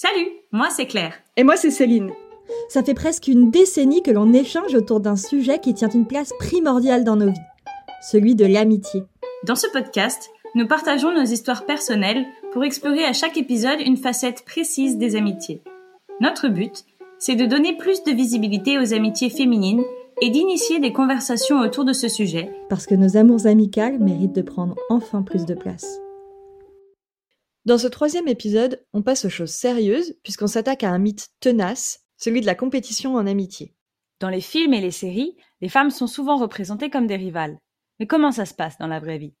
[0.00, 1.14] Salut, moi c'est Claire.
[1.36, 2.12] Et moi c'est Céline.
[2.68, 6.32] Ça fait presque une décennie que l'on échange autour d'un sujet qui tient une place
[6.38, 7.48] primordiale dans nos vies,
[8.00, 9.02] celui de l'amitié.
[9.44, 14.44] Dans ce podcast, nous partageons nos histoires personnelles pour explorer à chaque épisode une facette
[14.44, 15.62] précise des amitiés.
[16.20, 16.84] Notre but,
[17.18, 19.82] c'est de donner plus de visibilité aux amitiés féminines
[20.22, 22.52] et d'initier des conversations autour de ce sujet.
[22.68, 25.98] Parce que nos amours amicales méritent de prendre enfin plus de place.
[27.64, 32.06] Dans ce troisième épisode, on passe aux choses sérieuses puisqu'on s'attaque à un mythe tenace,
[32.16, 33.74] celui de la compétition en amitié.
[34.20, 37.58] Dans les films et les séries, les femmes sont souvent représentées comme des rivales.
[37.98, 39.34] Mais comment ça se passe dans la vraie vie?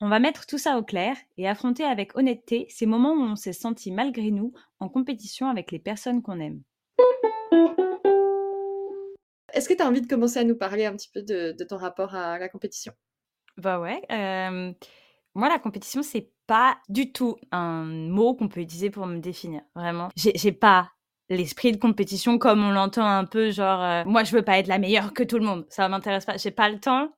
[0.00, 3.36] On va mettre tout ça au clair et affronter avec honnêteté ces moments où on
[3.36, 6.62] s'est senti malgré nous en compétition avec les personnes qu'on aime.
[9.52, 11.76] Est-ce que tu as envie de commencer à nous parler un petit peu de, ton
[11.76, 12.92] rapport à la compétition?
[13.58, 14.02] Bah ouais.
[14.10, 14.72] Euh,
[15.34, 19.62] moi, la compétition, c'est pas du tout un mot qu'on peut utiliser pour me définir.
[19.74, 20.08] Vraiment.
[20.16, 20.90] J'ai pas
[21.28, 24.66] l'esprit de compétition comme on l'entend un peu genre euh, moi je veux pas être
[24.66, 25.64] la meilleure que tout le monde.
[25.70, 26.36] Ça m'intéresse pas.
[26.36, 27.08] J'ai pas le temps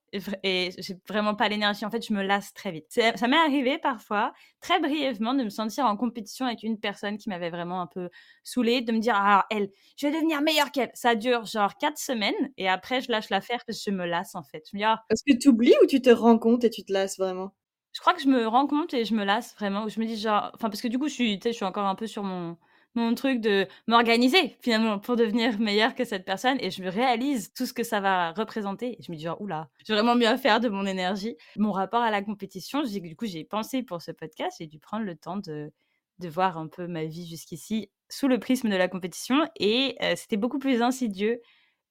[0.44, 1.84] et j'ai vraiment pas l'énergie.
[1.84, 2.86] En fait je me lasse très vite.
[2.90, 7.28] Ça m'est arrivé parfois très brièvement de me sentir en compétition avec une personne qui
[7.28, 8.08] m'avait vraiment un peu
[8.44, 10.90] saoulée de me dire ah elle je vais devenir meilleure qu'elle.
[10.94, 14.34] Ça dure genre quatre semaines et après je lâche l'affaire parce que je me lasse
[14.34, 14.62] en fait.
[14.72, 16.92] Je dis, ah est-ce que tu oublies ou tu te rends compte et tu te
[16.92, 17.52] lasses vraiment?
[17.94, 20.18] Je crois que je me rends compte et je me lasse vraiment je me dis
[20.18, 22.56] genre enfin parce que du coup je suis je suis encore un peu sur mon
[22.96, 27.52] mon truc de m'organiser finalement pour devenir meilleure que cette personne et je me réalise
[27.52, 30.28] tout ce que ça va représenter et je me dis genre oula j'ai vraiment mieux
[30.28, 34.02] à faire de mon énergie mon rapport à la compétition du coup j'ai pensé pour
[34.02, 35.72] ce podcast j'ai dû prendre le temps de
[36.20, 40.14] de voir un peu ma vie jusqu'ici sous le prisme de la compétition et euh,
[40.16, 41.40] c'était beaucoup plus insidieux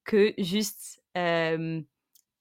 [0.06, 1.82] que juste euh,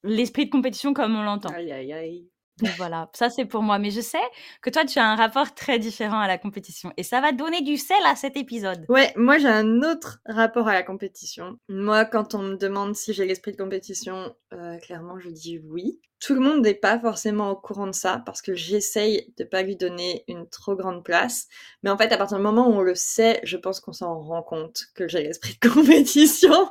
[0.02, 1.50] l'esprit de compétition comme on l'entend.
[1.50, 2.28] Aïe aïe aïe
[2.76, 3.78] voilà, ça c'est pour moi.
[3.78, 4.18] Mais je sais
[4.60, 6.92] que toi, tu as un rapport très différent à la compétition.
[6.96, 8.84] Et ça va donner du sel à cet épisode.
[8.88, 11.58] Ouais, moi j'ai un autre rapport à la compétition.
[11.68, 16.00] Moi, quand on me demande si j'ai l'esprit de compétition, euh, clairement je dis oui.
[16.20, 19.62] Tout le monde n'est pas forcément au courant de ça parce que j'essaye de pas
[19.62, 21.48] lui donner une trop grande place.
[21.82, 24.20] Mais en fait, à partir du moment où on le sait, je pense qu'on s'en
[24.20, 26.70] rend compte que j'ai l'esprit de compétition.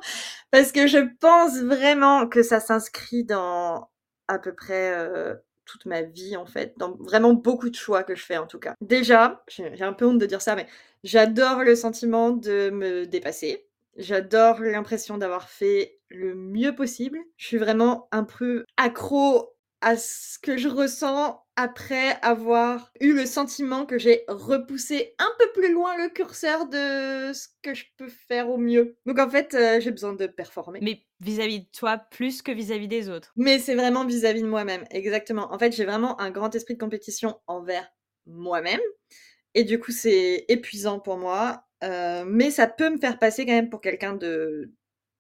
[0.52, 3.90] Parce que je pense vraiment que ça s'inscrit dans
[4.30, 4.94] à peu près...
[4.94, 5.36] Euh,
[5.66, 8.60] toute ma vie en fait, dans vraiment beaucoup de choix que je fais en tout
[8.60, 8.76] cas.
[8.82, 10.68] Déjà, j'ai un peu honte de dire ça, mais
[11.04, 13.66] j'adore le sentiment de me dépasser.
[13.98, 17.20] J'adore l'impression d'avoir fait le mieux possible.
[17.38, 23.26] Je suis vraiment un peu accro à ce que je ressens après avoir eu le
[23.26, 28.08] sentiment que j'ai repoussé un peu plus loin le curseur de ce que je peux
[28.08, 28.98] faire au mieux.
[29.06, 30.80] Donc en fait, euh, j'ai besoin de performer.
[30.82, 33.34] Mais vis-à-vis de toi plus que vis-à-vis des autres.
[33.36, 35.54] Mais c'est vraiment vis-à-vis de moi-même, exactement.
[35.54, 37.92] En fait, j'ai vraiment un grand esprit de compétition envers
[38.26, 38.82] moi-même.
[39.54, 41.66] Et du coup, c'est épuisant pour moi.
[41.84, 44.72] Euh, mais ça peut me faire passer quand même pour quelqu'un de,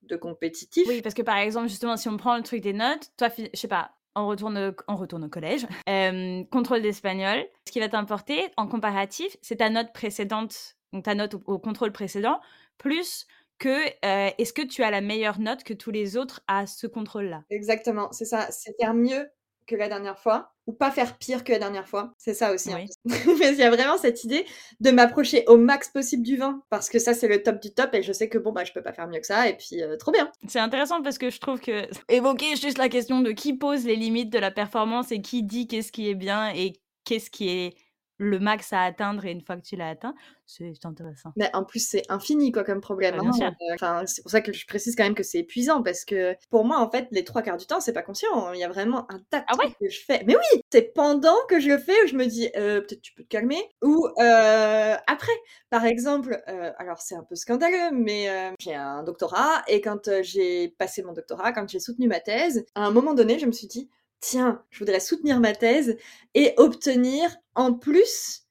[0.03, 0.88] de compétitif.
[0.88, 3.59] Oui, parce que par exemple, justement, si on prend le truc des notes, toi, je
[3.59, 4.76] sais pas, on retourne,
[5.24, 5.66] au collège.
[5.90, 7.46] Euh, contrôle d'espagnol.
[7.68, 11.92] Ce qui va t'importer en comparatif, c'est ta note précédente, donc ta note au, contrôle
[11.92, 12.40] précédent,
[12.78, 13.28] plus
[13.58, 16.88] que euh, est-ce que tu as la meilleure note que tous les autres à ce
[16.88, 17.44] contrôle-là?
[17.50, 18.50] Exactement, c'est ça.
[18.52, 19.30] C'est faire mieux
[19.68, 22.14] que la dernière fois ou pas faire pire que la dernière fois.
[22.18, 22.72] C'est ça aussi.
[22.72, 22.86] Hein.
[23.06, 24.46] Mais il y a vraiment cette idée
[24.80, 27.94] de m'approcher au max possible du vin parce que ça c'est le top du top
[27.96, 29.82] et je sais que bon bah je peux pas faire mieux que ça et puis
[29.82, 30.32] euh, trop bien.
[30.48, 33.96] C'est intéressant parce que je trouve que évoquer juste la question de qui pose les
[33.96, 36.74] limites de la performance et qui dit qu'est-ce qui est bien et
[37.06, 37.76] qu'est-ce qui est
[38.22, 40.14] le max à atteindre et une fois que tu l'as atteint,
[40.46, 41.32] c'est intéressant.
[41.36, 43.18] Mais en plus, c'est infini quoi comme problème.
[43.18, 43.52] Bah, hein.
[43.62, 46.36] euh, enfin, c'est pour ça que je précise quand même que c'est épuisant parce que
[46.50, 48.54] pour moi, en fait, les trois quarts du temps, c'est pas conscient.
[48.54, 50.24] Il y a vraiment un tas de ah que je fais.
[50.26, 53.14] Mais oui, c'est pendant que je le fais où je me dis euh, peut-être tu
[53.14, 55.31] peux te calmer ou euh, après.
[55.72, 56.44] Par exemple,
[56.78, 61.54] alors c'est un peu scandaleux, mais j'ai un doctorat et quand j'ai passé mon doctorat,
[61.54, 63.90] quand j'ai soutenu ma thèse, à un moment donné, je me suis dit
[64.22, 65.98] tiens, je voudrais soutenir ma thèse
[66.36, 68.42] et obtenir en plus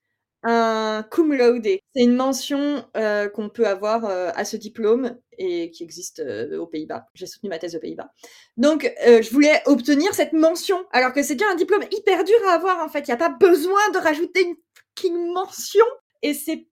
[0.43, 1.65] un cum laude.
[1.65, 6.59] C'est une mention euh, qu'on peut avoir euh, à ce diplôme et qui existe euh,
[6.59, 7.07] aux Pays-Bas.
[7.15, 8.11] J'ai soutenu ma thèse aux Pays-Bas.
[8.57, 12.55] Donc, je voulais obtenir cette mention, alors que c'est déjà un diplôme hyper dur à
[12.55, 13.01] avoir en fait.
[13.01, 15.85] Il n'y a pas besoin de rajouter une fucking mention.
[16.23, 16.67] Et c'est,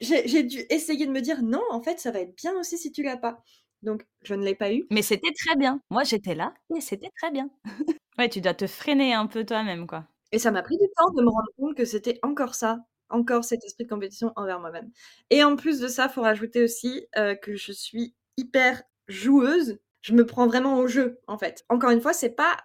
[0.00, 2.92] j'ai dû essayer de me dire non, en fait, ça va être bien aussi si
[2.92, 3.42] tu l'as pas.
[3.82, 4.86] Donc, je ne l'ai pas eu.
[4.90, 5.80] Mais c'était très bien.
[5.90, 7.50] Moi, j'étais là et c'était très bien.
[8.18, 10.04] Ouais, tu dois te freiner un peu toi-même, quoi.
[10.32, 13.44] Et ça m'a pris du temps de me rendre compte que c'était encore ça, encore
[13.44, 14.90] cet esprit de compétition envers moi-même.
[15.30, 19.78] Et en plus de ça, il faut rajouter aussi euh, que je suis hyper joueuse.
[20.02, 21.64] Je me prends vraiment au jeu, en fait.
[21.70, 22.58] Encore une fois, c'est pas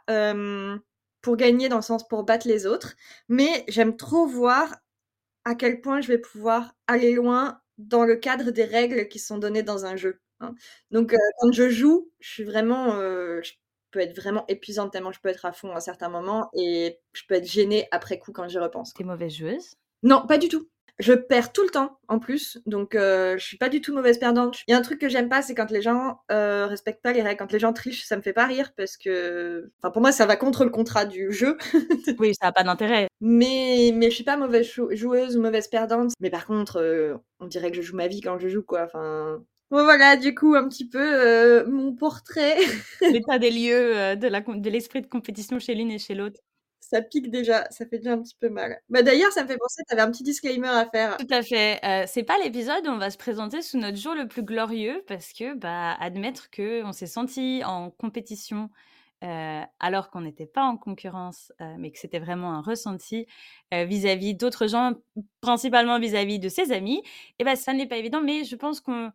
[1.21, 2.95] pour gagner dans le sens pour battre les autres,
[3.29, 4.75] mais j'aime trop voir
[5.45, 9.37] à quel point je vais pouvoir aller loin dans le cadre des règles qui sont
[9.37, 10.53] données dans un jeu, hein.
[10.91, 13.51] Donc quand je joue, je suis vraiment, je
[13.91, 17.23] peux être vraiment épuisante tellement je peux être à fond à certains moments et je
[17.27, 18.93] peux être gênée après coup quand j'y repense.
[18.93, 19.75] Tu es mauvaise joueuse?
[20.03, 20.67] Non, pas du tout.
[20.97, 24.17] Je perds tout le temps en plus, donc euh, je suis pas du tout mauvaise
[24.17, 24.59] perdante.
[24.67, 27.11] Il y a un truc que j'aime pas, c'est quand les gens euh, respectent pas
[27.11, 30.01] les règles, quand les gens trichent, ça me fait pas rire parce que, enfin pour
[30.01, 31.57] moi ça va contre le contrat du jeu.
[32.19, 33.07] oui, ça a pas d'intérêt.
[33.19, 36.13] Mais mais je suis pas mauvaise joueuse ou mauvaise perdante.
[36.21, 38.83] Mais par contre, euh, on dirait que je joue ma vie quand je joue quoi.
[38.83, 42.57] Enfin, voilà, du coup, un petit peu euh, mon portrait.
[43.01, 46.39] L'état des lieux de l'esprit de compétition chez l'une et chez l'autre
[46.89, 48.79] ça pique déjà, ça fait déjà un petit peu mal.
[48.89, 51.17] Bah d'ailleurs, ça me fait penser, tu avais un petit disclaimer à faire.
[51.17, 51.79] Tout à fait.
[51.83, 55.03] Euh, c'est pas l'épisode où on va se présenter sous notre jour le plus glorieux
[55.07, 58.69] parce que, bah, admettre que on s'est senti en compétition
[59.23, 63.25] euh, alors qu'on n'était pas en concurrence, euh, mais que c'était vraiment un ressenti
[63.71, 64.93] vis-à-vis d'autres gens,
[65.41, 67.01] principalement vis-à-vis de ses amis,
[67.39, 69.11] et ben ça n'est pas évident, mais je pense qu'on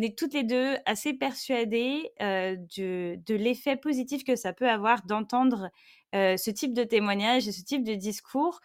[0.00, 5.70] est toutes les deux assez persuadées de, de l'effet positif que ça peut avoir d'entendre
[6.12, 8.60] ce type de témoignage et ce type de discours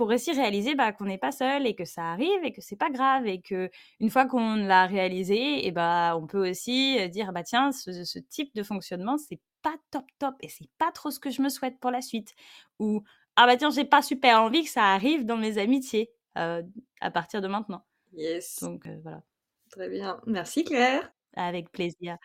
[0.00, 2.74] pour aussi réaliser bah, qu'on n'est pas seul et que ça arrive et que c'est
[2.74, 7.32] pas grave et que une fois qu'on l'a réalisé et bah on peut aussi dire
[7.34, 11.20] bah tiens ce, type de fonctionnement c'est pas top top et c'est pas trop ce
[11.20, 12.34] que je me souhaite pour la suite.
[12.78, 13.02] Ou
[13.36, 17.42] ah bah tiens j'ai pas super envie que ça arrive dans mes amitiés à partir
[17.42, 17.84] de maintenant.
[18.14, 18.60] Yes.
[18.62, 19.22] Donc voilà
[19.70, 20.20] très bien.
[20.26, 21.12] Merci Claire.
[21.36, 22.16] Avec plaisir.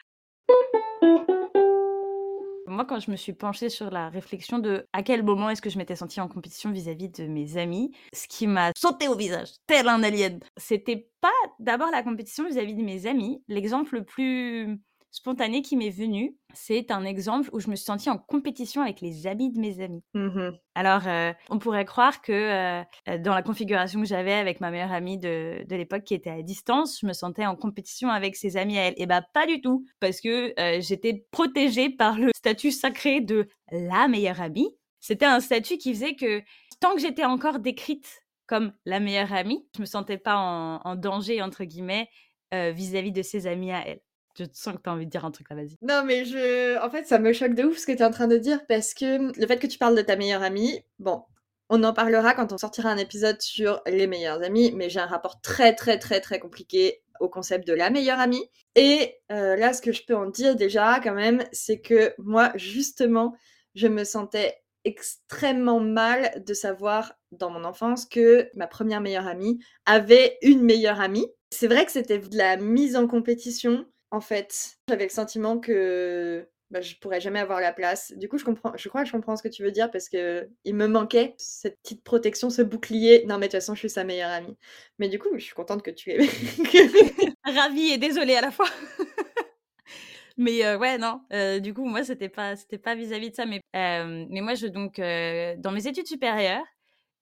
[2.67, 5.69] Moi, quand je me suis penchée sur la réflexion de à quel moment est-ce que
[5.69, 9.51] je m'étais sentie en compétition vis-à-vis de mes amis, ce qui m'a sauté au visage,
[9.67, 13.43] tel un alien, c'était pas d'abord la compétition vis-à-vis de mes amis.
[13.47, 14.79] L'exemple le plus
[15.15, 18.99] spontané qui m'est venu, c'est un exemple où je me suis sentie en compétition avec
[18.99, 20.03] les amis de mes amis.
[20.13, 24.59] Mmh Alors, euh, on pourrait croire que euh, euh, dans la configuration que j'avais avec
[24.59, 28.09] ma meilleure amie de, de l'époque qui était à distance, je me sentais en compétition
[28.09, 28.93] avec ses amis à elle.
[28.97, 33.47] Et eh bah pas du tout, parce que j'étais protégée par le statut sacré de
[33.71, 34.67] la meilleure amie.
[34.99, 36.41] C'était un statut qui faisait que
[36.81, 40.95] tant que j'étais encore décrite comme la meilleure amie, je me sentais pas en, en
[40.95, 42.09] danger entre guillemets
[42.51, 44.01] vis-à-vis -vis de ses amis à elle.
[44.37, 45.77] Je sens que tu as envie de dire un truc là, vas-y.
[45.81, 46.77] Non, mais je.
[46.83, 48.65] En fait, ça me choque de ouf ce que tu es en train de dire
[48.67, 51.23] parce que le fait que tu parles de ta meilleure amie, bon,
[51.69, 55.05] on en parlera quand on sortira un épisode sur les meilleures amies, mais j'ai un
[55.05, 58.49] rapport très, très, très, très compliqué au concept de la meilleure amie.
[58.75, 62.51] Et euh, là, ce que je peux en dire déjà, quand même, c'est que moi,
[62.55, 63.35] justement,
[63.73, 69.59] je me sentais extrêmement mal de savoir dans mon enfance que ma première meilleure amie
[69.85, 71.25] avait une meilleure amie.
[71.49, 74.77] C'est vrai que c'était de la mise en compétition en fait.
[74.89, 78.11] J'avais le sentiment que bah, je pourrais jamais avoir la place.
[78.17, 80.09] Du coup, je comprends, je crois que je comprends ce que tu veux dire parce
[80.09, 83.23] que il me manquait cette petite protection, ce bouclier.
[83.27, 84.57] Non, mais de toute façon, je suis sa meilleure amie.
[84.97, 86.17] Mais du coup, je suis contente que tu aies.
[87.45, 88.67] Ravie et désolée à la fois.
[90.37, 91.21] mais euh, ouais, non.
[91.31, 93.45] Euh, du coup, moi, c'était pas, c'était pas vis-à-vis de ça.
[93.45, 96.65] Mais, euh, mais moi, je donc dans mes études supérieures,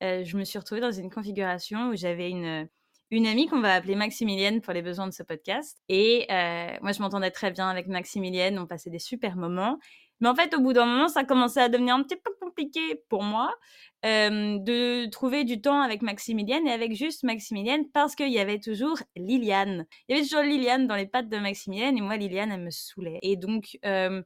[0.02, 2.68] je me suis retrouvée dans une configuration où j'avais une
[3.14, 5.78] une amie qu'on va appeler Maximilienne pour les besoins de ce podcast.
[5.88, 9.78] Et euh, moi, je m'entendais très bien avec Maximilienne, on passait des super moments.
[10.20, 12.80] Mais en fait, au bout d'un moment, ça commençait à devenir un petit peu compliqué
[13.10, 13.54] pour moi
[14.06, 18.60] euh, de trouver du temps avec Maximilienne et avec juste Maximilienne parce qu'il y avait
[18.60, 19.86] toujours Liliane.
[20.08, 22.72] Il y avait toujours Liliane dans les pattes de Maximilienne et moi, Liliane, elle me
[22.72, 23.20] saoulait.
[23.22, 24.24] Et donc, euh,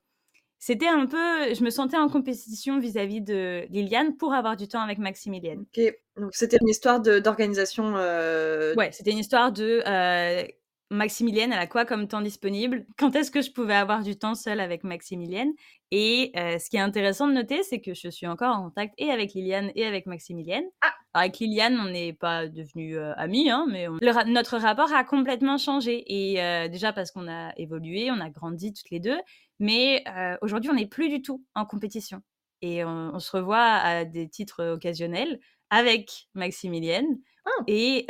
[0.60, 4.82] c'était un peu, je me sentais en compétition vis-à-vis de Liliane pour avoir du temps
[4.82, 5.66] avec Maximilienne.
[5.78, 7.94] Ok, donc c'était une histoire d'organisation.
[7.96, 8.74] Euh...
[8.76, 10.44] Ouais, c'était une histoire de euh,
[10.90, 12.88] Maximilienne, elle a quoi comme temps disponible?
[12.98, 15.52] Quand est-ce que je pouvais avoir du temps seule avec Maximilienne?
[15.92, 18.96] Et euh, ce qui est intéressant de noter, c'est que je suis encore en contact
[18.98, 20.66] et avec Liliane et avec Maximilienne.
[20.82, 20.94] Ah.
[21.14, 23.88] avec Liliane, on n'est pas devenus amis, hein, mais
[24.26, 26.04] notre rapport a complètement changé.
[26.08, 29.18] Et déjà parce qu'on a évolué, on a grandi toutes les deux,
[29.60, 30.04] mais
[30.42, 32.22] aujourd'hui, on n'est plus du tout en compétition.
[32.62, 37.20] Et on, se revoit à des titres occasionnels avec Maximilienne.
[37.46, 37.64] Ah.
[37.68, 38.06] Et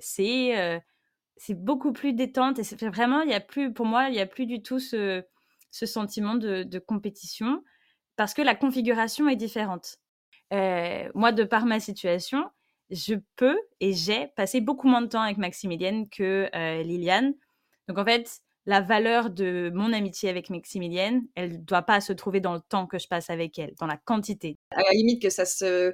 [0.00, 0.82] c'est
[1.38, 2.58] c'est beaucoup plus détente.
[2.58, 5.22] Et vraiment, il y a plus, pour moi, il n'y a plus du tout ce,
[5.70, 7.62] ce sentiment de, de, compétition
[8.16, 9.98] parce que la configuration est différente.
[10.50, 12.48] moi, de par ma situation,
[12.90, 16.48] je peux et j'ai passé beaucoup moins de temps avec Maximilienne que
[16.82, 17.34] Liliane.
[17.88, 22.12] Donc en fait, la valeur de mon amitié avec Maximilienne, elle ne doit pas se
[22.12, 24.58] trouver dans le temps que je passe avec elle, dans la quantité.
[24.72, 25.92] À la limite que ça se,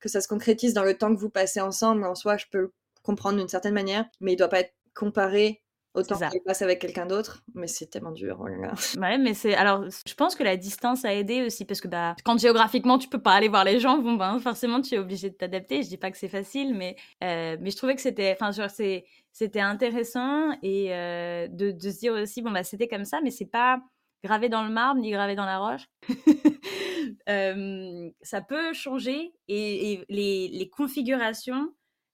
[0.00, 2.72] que ça se concrétise dans le temps que vous passez ensemble, en soi, je peux
[3.02, 5.63] comprendre d'une certaine manière, mais il ne doit pas être comparé
[5.94, 8.38] autant qu'elle passe avec quelqu'un d'autre, mais c'est tellement dur.
[8.40, 8.46] Oh
[9.00, 12.16] ouais, mais c'est alors je pense que la distance a aidé aussi parce que bah
[12.24, 15.30] quand géographiquement tu peux pas aller voir les gens, bon ben forcément tu es obligé
[15.30, 15.82] de t'adapter.
[15.82, 18.70] Je dis pas que c'est facile, mais euh, mais je trouvais que c'était enfin genre
[18.70, 23.20] c'est c'était intéressant et euh, de, de se dire aussi bon bah c'était comme ça,
[23.22, 23.80] mais c'est pas
[24.24, 25.86] gravé dans le marbre ni gravé dans la roche.
[28.22, 31.68] ça peut changer et, les, les, configurations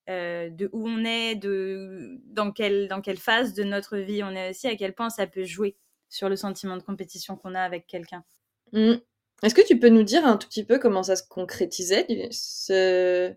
[0.09, 4.51] de où on est, de dans quelle, dans quelle phase de notre vie on est
[4.51, 5.77] aussi, à quel point ça peut jouer
[6.09, 8.25] sur le sentiment de compétition qu'on a avec quelqu'un.
[8.73, 8.95] Mmh.
[9.43, 13.33] Est-ce que tu peux nous dire un tout petit peu comment ça se concrétisait, ce,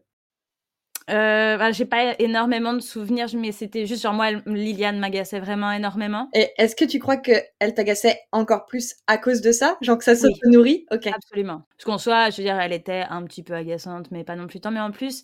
[1.10, 5.72] euh, bah, j'ai pas énormément de souvenirs, mais c'était juste genre moi, Liliane m'agaçait vraiment
[5.72, 6.30] énormément.
[6.34, 9.78] Et est-ce que tu crois qu'elle t'agaçait encore plus à cause de ça?
[9.82, 11.08] Genre que ça se nourrit Ok.
[11.08, 11.64] Absolument.
[11.78, 14.48] Parce qu'en soi, je veux dire, elle était un petit peu agaçante, mais pas non
[14.48, 14.72] plus tant.
[14.72, 15.24] Mais en plus,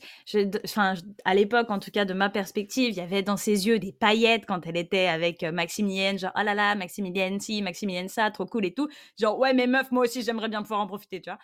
[0.66, 0.96] enfin,
[1.26, 3.94] à l'époque, en tout cas, de ma perspective, il y avait dans ses yeux des
[3.94, 8.30] paillettes quand elle était avec euh, Maximilienne, genre oh là là, Maximilienne si, Maximilienne ça,
[8.32, 8.90] trop cool et tout.
[9.20, 11.40] Genre ouais, mais meuf, moi aussi, j'aimerais bien pouvoir en profiter, tu vois.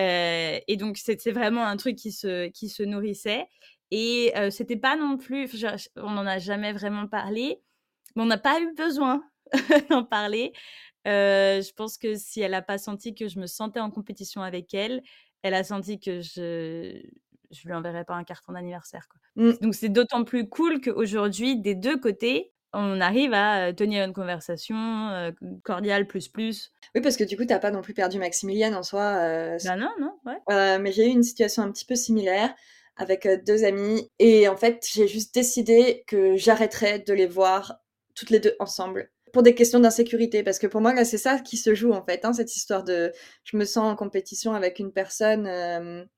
[0.00, 3.46] Euh, et donc, c'est vraiment un truc qui se, qui se nourrissait.
[3.90, 5.48] Et euh, c'était pas non plus,
[5.96, 7.60] on n'en a jamais vraiment parlé,
[8.14, 9.22] mais on n'a pas eu besoin
[9.90, 10.52] d'en parler.
[11.08, 14.42] Euh, je pense que si elle n'a pas senti que je me sentais en compétition
[14.42, 15.02] avec elle,
[15.42, 17.02] elle a senti que je
[17.50, 19.08] je lui enverrais pas un carton d'anniversaire.
[19.34, 19.52] Mmh.
[19.60, 25.32] Donc c'est d'autant plus cool qu'aujourd'hui, des deux côtés, on arrive à tenir une conversation
[25.64, 26.72] cordiale plus plus.
[26.94, 29.56] Oui, parce que du coup, tu n'as pas non plus perdu Maximilienne en soi.
[29.64, 30.78] bah non, non, ouais.
[30.78, 32.54] mais j'ai eu une situation un petit peu similaire
[32.96, 37.80] avec deux amis et en fait, j'ai juste décidé que j'arrêterais de les voir
[38.14, 41.38] toutes les deux ensemble pour des questions d'insécurité parce que pour moi là c'est ça
[41.38, 43.12] qui se joue en fait hein, cette histoire de
[43.44, 46.08] je me sens en compétition avec une personne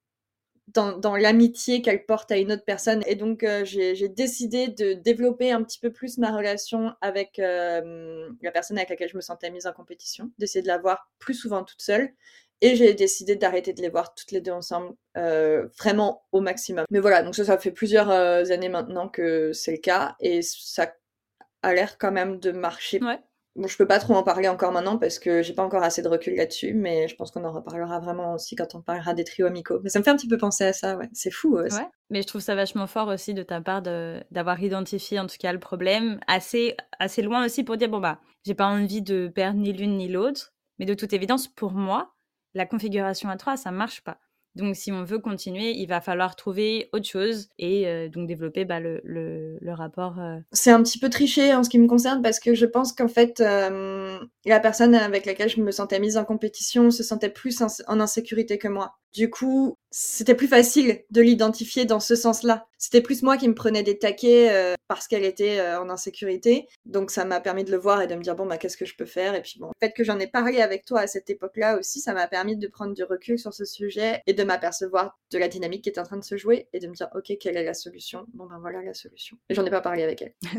[0.69, 3.03] dans, l'amitié qu'elle porte à une autre personne.
[3.07, 8.29] Et donc, euh, j'ai décidé de développer un petit peu plus ma relation avec euh,
[8.43, 11.35] la personne avec laquelle je me sentais mise en compétition, d'essayer de la voir plus
[11.35, 12.13] souvent toute seule.
[12.61, 16.85] Et j'ai décidé d'arrêter de les voir toutes les deux ensemble, euh, vraiment au maximum.
[16.91, 20.15] Mais voilà, donc ça, ça fait plusieurs années maintenant que c'est le cas.
[20.21, 20.95] Et ça
[21.63, 23.19] a l'air quand même de marcher ouais.
[23.55, 26.01] Bon, je peux pas trop en parler encore maintenant parce que j'ai pas encore assez
[26.01, 29.25] de recul là-dessus, mais je pense qu'on en reparlera vraiment aussi quand on parlera des
[29.25, 29.79] trios amicaux.
[29.83, 31.11] Mais ça me fait un petit peu penser à ça, ouais.
[31.13, 31.59] C'est fou.
[31.59, 31.69] Ouais.
[32.09, 35.53] Mais je trouve ça vachement fort aussi de ta part d'avoir identifié en tout cas
[35.53, 39.59] le problème assez, assez loin aussi pour dire bon bah j'ai pas envie de perdre
[39.61, 42.15] ni l'une ni l'autre, mais de toute évidence pour moi
[42.55, 44.19] la configuration à trois ça marche pas.
[44.55, 48.65] Donc, si on veut continuer, il va falloir trouver autre chose et euh, donc développer
[48.65, 50.19] bah, le, le, le, rapport.
[50.21, 50.39] Euh.
[50.53, 53.09] C'est un petit peu triché en ce qui me concerne parce que je pense qu'en
[53.09, 57.63] fait, euh, la personne avec laquelle je me sentais mise en compétition se sentait plus
[57.63, 58.97] en insécurité que moi.
[59.15, 62.67] Du coup, c'était plus facile de l'identifier dans ce sens-là.
[62.79, 66.67] C'était plus moi qui me prenais des taquets euh, parce qu'elle était euh, en insécurité.
[66.87, 68.87] Donc ça m'a permis de le voir et de me dire bon bah qu'est-ce que
[68.87, 69.35] je peux faire?
[69.35, 72.01] Et puis bon, le fait que j'en ai parlé avec toi à cette époque-là aussi,
[72.01, 75.49] ça m'a permis de prendre du recul sur ce sujet et de m'apercevoir de la
[75.49, 77.65] dynamique qui est en train de se jouer et de me dire ok quelle est
[77.65, 78.25] la solution?
[78.33, 79.37] Bon ben voilà la solution.
[79.51, 80.35] Et j'en ai pas parlé avec elle.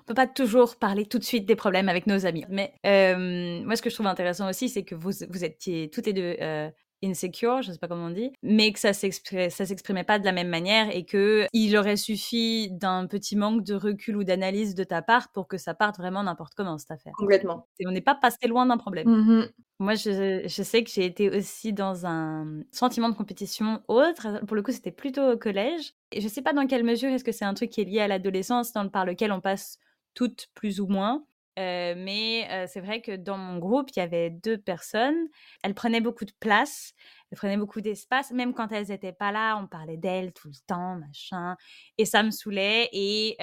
[0.00, 3.62] On peut pas toujours parler tout de suite des problèmes avec nos amis, mais euh,
[3.64, 6.36] moi ce que je trouve intéressant aussi c'est que vous vous étiez toutes les deux
[7.02, 10.48] insecure, je sais pas comment on dit, mais que ça s'exprimait pas de la même
[10.48, 15.02] manière et que il aurait suffi d'un petit manque de recul ou d'analyse de ta
[15.02, 17.12] part pour que ça parte vraiment n'importe comment cette affaire.
[17.16, 17.66] Complètement.
[17.78, 19.08] Et on n'est pas passé loin d'un problème.
[19.08, 24.44] Mmh Moi, je, je, sais que j'ai été aussi dans un sentiment de compétition autre.
[24.46, 25.94] Pour le coup, c'était plutôt au collège.
[26.12, 28.00] Et je sais pas dans quelle mesure est-ce que c'est un truc qui est lié
[28.00, 29.78] à l'adolescence, par lequel on passe
[30.14, 31.24] toutes plus ou moins.
[31.58, 35.28] Euh, mais c'est vrai que dans mon groupe, il y avait deux personnes.
[35.62, 36.92] Elles prenaient beaucoup de place,
[37.30, 38.30] elles prenaient beaucoup d'espace.
[38.30, 41.56] Même quand elles n'étaient pas là, on parlait d'elles tout le temps, machin.
[41.98, 42.88] Et ça me saoulait.
[42.92, 43.36] Et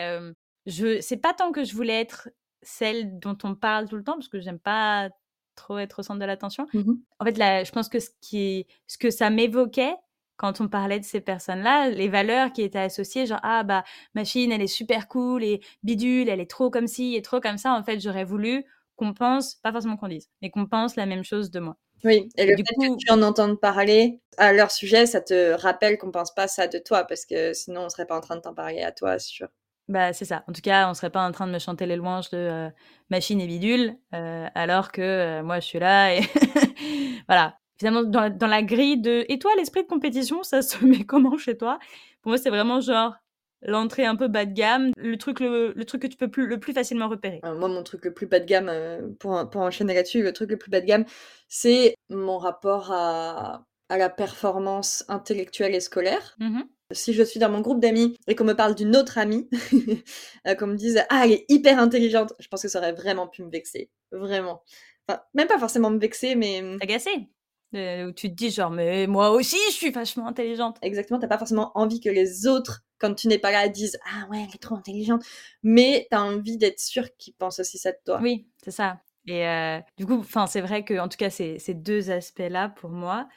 [0.66, 2.30] je, c'est pas tant que je voulais être
[2.62, 5.10] celle dont on parle tout le temps, parce que j'aime pas
[5.56, 6.68] trop être au centre de l'attention.
[6.74, 9.96] Mmh en fait, là, je pense que ce, qui, ce que ça m'évoquait,
[10.38, 14.52] quand on parlait de ces personnes-là, les valeurs qui étaient associées, genre ah bah machine
[14.52, 17.74] elle est super cool et bidule elle est trop comme ci et trop comme ça.
[17.74, 18.66] En fait, j'aurais voulu
[18.96, 21.78] qu'on pense, pas forcément qu'on dise, mais qu'on pense la même chose de moi.
[22.04, 25.98] Oui, et, le fait que tu en entendes parler à leur sujet, ça te rappelle
[25.98, 28.42] qu'on pense pas ça de toi, parce que sinon on serait pas en train de
[28.42, 29.48] t'en parler à toi, c'est sûr.
[29.88, 30.44] Bah c'est ça.
[30.48, 32.70] En tout cas, on serait pas en train de me chanter les louanges de euh,
[33.10, 36.22] machine et bidule, euh, alors que euh, moi je suis là et
[37.28, 41.38] voilà finalement dans, la grille de et toi l'esprit de compétition ça se met comment
[41.38, 41.80] chez toi?
[42.22, 43.16] Pour moi c'est vraiment genre
[43.62, 46.60] l'entrée un peu bas de gamme le truc le, truc que tu peux plus le
[46.60, 47.40] plus facilement repérer.
[47.46, 50.34] Euh, moi mon truc le plus bas de gamme euh, pour pour enchaîner là-dessus le
[50.34, 51.06] truc le plus bas de gamme
[51.48, 56.36] c'est mon rapport à à la performance intellectuelle et scolaire.
[56.40, 59.50] Mmh Si je suis dans mon groupe d'amis et qu'on me parle d'une autre amie,
[60.48, 63.28] euh, qu'on me dise ah elle est hyper intelligente, je pense que ça aurait vraiment
[63.28, 64.64] pu me vexer, vraiment.
[65.08, 66.78] Enfin, même pas forcément me vexer, mais mmh.
[66.82, 67.30] Agacer.
[67.76, 70.78] Euh, où tu te dis genre mais moi aussi je suis vachement intelligente.
[70.82, 74.28] Exactement, t'as pas forcément envie que les autres quand tu n'es pas là disent ah
[74.30, 75.24] ouais elle est trop intelligente,
[75.62, 78.20] mais t'as envie d'être sûr qu'ils pensent aussi ça de toi.
[78.22, 79.02] Oui, c'est ça.
[79.28, 82.44] Et euh, du coup, enfin c'est vrai que en tout cas ces, ces deux aspects
[82.50, 83.28] là pour moi,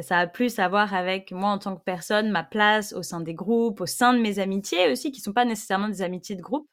[0.00, 3.20] ça a plus à voir avec moi en tant que personne, ma place au sein
[3.20, 6.40] des groupes, au sein de mes amitiés aussi, qui sont pas nécessairement des amitiés de
[6.40, 6.66] groupe.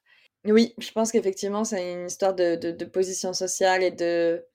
[0.45, 4.45] Oui, je pense qu'effectivement, c'est une histoire de, de, position sociale et de,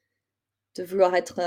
[0.76, 1.40] de vouloir être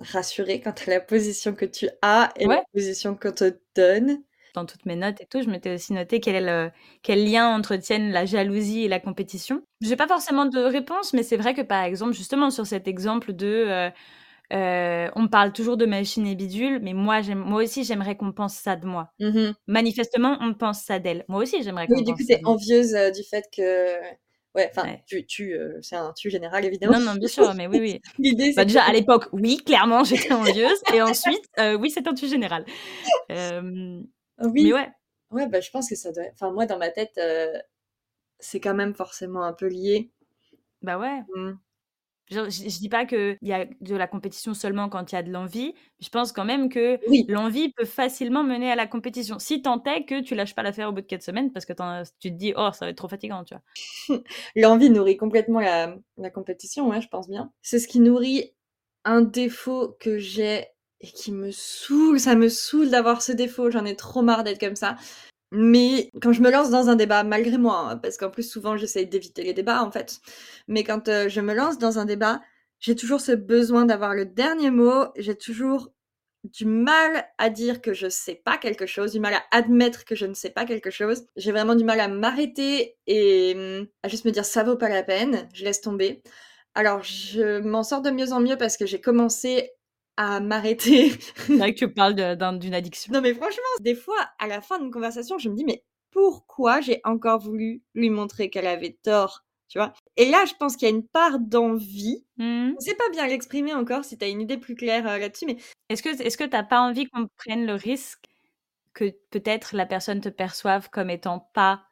[0.00, 4.22] rassuré quant à la position que tu as et la position qu'on te donne.
[4.54, 6.70] Dans toutes mes notes et tout, je m'étais aussi noté quel, est le,
[7.02, 9.62] quel lien entretiennent la jalousie et la compétition.
[9.80, 12.88] Je n'ai pas forcément de réponse, mais c'est vrai que par exemple, justement sur cet
[12.88, 13.90] exemple de
[14.52, 18.32] euh, on me parle toujours de machine et bidule, mais moi, moi aussi, j'aimerais qu'on
[18.32, 19.10] pense ça de moi.
[19.20, 21.24] Mmh Manifestement, on pense ça d'elle.
[21.28, 22.14] Moi aussi, j'aimerais qu'on oui, pense ça.
[22.16, 23.98] Oui, du coup, t'es envieuse euh, du fait que.
[24.54, 26.98] Ouais, enfin, tu, tu euh, c'est un tu général, évidemment.
[26.98, 28.00] Non, non, bien sûr, mais oui, oui.
[28.18, 30.80] L'idée, bah, déjà, à l'époque, oui, clairement, j'étais envieuse.
[30.92, 31.44] et ensuite,
[31.78, 32.64] oui, c'est un tu général.
[33.30, 34.64] oui.
[34.64, 34.88] Mais ouais.
[35.30, 36.24] Ouais, bah, je pense que ça doit.
[36.32, 37.20] Enfin, moi, dans ma tête,
[38.38, 40.10] c'est quand même forcément un peu lié.
[40.82, 41.20] Bah ouais.
[41.34, 41.52] Mmh.
[42.30, 45.22] Je, je, dis pas qu'il y a de la compétition seulement quand il y a
[45.22, 45.74] de l'envie.
[46.00, 46.98] Je pense quand même que
[47.32, 49.38] l'envie peut facilement mener à la compétition.
[49.38, 51.72] Si tant est que tu lâches pas l'affaire au bout de quatre semaines parce que
[52.20, 54.20] tu te dis, oh, ça va être trop fatigant, tu vois.
[54.56, 57.50] l'envie nourrit complètement la, la compétition, ouais, je pense bien.
[57.62, 58.52] C'est ce qui nourrit
[59.04, 60.66] un défaut que j'ai
[61.00, 62.20] et qui me saoule.
[62.20, 63.70] Ça me saoule d'avoir ce défaut.
[63.70, 64.96] J'en ai trop marre d'être comme ça.
[65.50, 68.76] Mais quand je me lance dans un débat, malgré moi, hein, parce qu'en plus souvent
[68.76, 70.20] j'essaye d'éviter les débats en fait,
[70.68, 72.40] mais quand euh, je me lance dans un débat,
[72.80, 75.90] j'ai toujours ce besoin d'avoir le dernier mot, j'ai toujours
[76.44, 80.14] du mal à dire que je sais pas quelque chose, du mal à admettre que
[80.14, 81.26] je ne sais pas quelque chose.
[81.36, 84.88] J'ai vraiment du mal à m'arrêter et hum, à juste me dire ça vaut pas
[84.88, 86.22] la peine, je laisse tomber.
[86.74, 89.70] Alors je m'en sors de mieux en mieux parce que j'ai commencé
[90.18, 91.12] à m'arrêter.
[91.36, 92.14] C'est vrai que tu parles
[92.58, 93.12] d'une addiction.
[93.12, 96.80] Non mais franchement, des fois, à la fin d'une conversation, je me dis mais pourquoi
[96.80, 99.92] j'ai encore voulu lui montrer qu'elle avait tort tu vois?
[100.16, 102.24] Et là, je pense qu'il y a une part d'envie.
[102.38, 102.68] Mmh.
[102.68, 105.18] Je ne sais pas bien l'exprimer encore si tu as une idée plus claire euh,
[105.18, 105.58] là-dessus, mais...
[105.90, 108.24] Est-ce que est-ce que tu n'as pas envie qu'on prenne le risque
[108.94, 111.82] que peut-être la personne te perçoive comme étant pas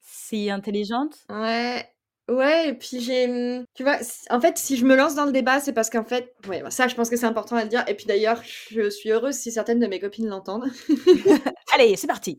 [0.00, 1.16] si intelligente?
[1.28, 1.84] Ouais,
[2.30, 3.98] Ouais, et puis j'ai, mmh, tu vois,
[4.30, 6.70] en fait, si je me lance dans le débat, c'est parce qu'en fait, ouais, bah,
[6.70, 7.84] ça, je pense que c'est important à le dire.
[7.88, 10.70] Et puis d'ailleurs, je suis heureuse si certaines de mes copines l'entendent.
[11.74, 12.38] Allez, c'est parti.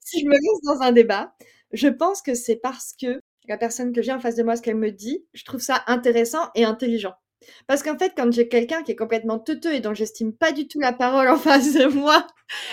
[0.00, 1.34] si je me lance dans un débat,
[1.72, 4.62] je pense que c'est parce que la personne que j'ai en face de moi, ce
[4.62, 7.14] qu'elle me dit, je trouve ça intéressant et intelligent.
[7.66, 10.68] Parce qu'en fait, quand j'ai quelqu'un qui est complètement teuteux et dont j'estime pas du
[10.68, 12.26] tout la parole en face de moi,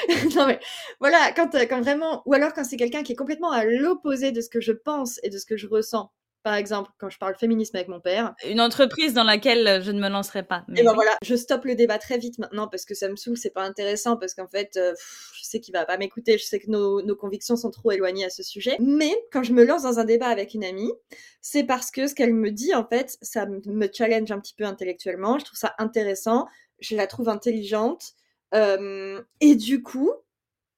[0.36, 0.60] non mais
[1.00, 4.42] voilà, quand, quand vraiment, ou alors quand c'est quelqu'un qui est complètement à l'opposé de
[4.42, 6.12] ce que je pense et de ce que je ressens,
[6.44, 8.36] par exemple, quand je parle féminisme avec mon père.
[8.46, 10.66] Une entreprise dans laquelle je ne me lancerai pas.
[10.76, 13.38] Et ben voilà, je stoppe le débat très vite maintenant parce que ça me saoule,
[13.38, 14.94] c'est pas intéressant parce qu'en fait, euh,
[15.36, 18.26] je sais qu'il va pas m'écouter, je sais que nos, nos, convictions sont trop éloignées
[18.26, 18.76] à ce sujet.
[18.80, 20.92] Mais quand je me lance dans un débat avec une amie,
[21.42, 24.66] c'est parce que ce qu'elle me dit, en fait, ça me challenge un petit peu
[24.66, 26.48] intellectuellement, je trouve ça intéressant,
[26.80, 28.14] je la trouve intelligente.
[28.54, 30.12] Euh, et du coup,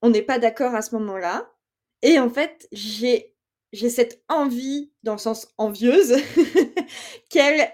[0.02, 1.50] on n'est pas d'accord à ce moment-là.
[2.02, 3.35] Et en fait, j'ai
[3.76, 6.16] j'ai cette envie, dans le sens envieuse,
[7.30, 7.74] qu'elle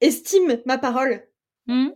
[0.00, 1.26] estime ma parole.
[1.66, 1.88] Mmh.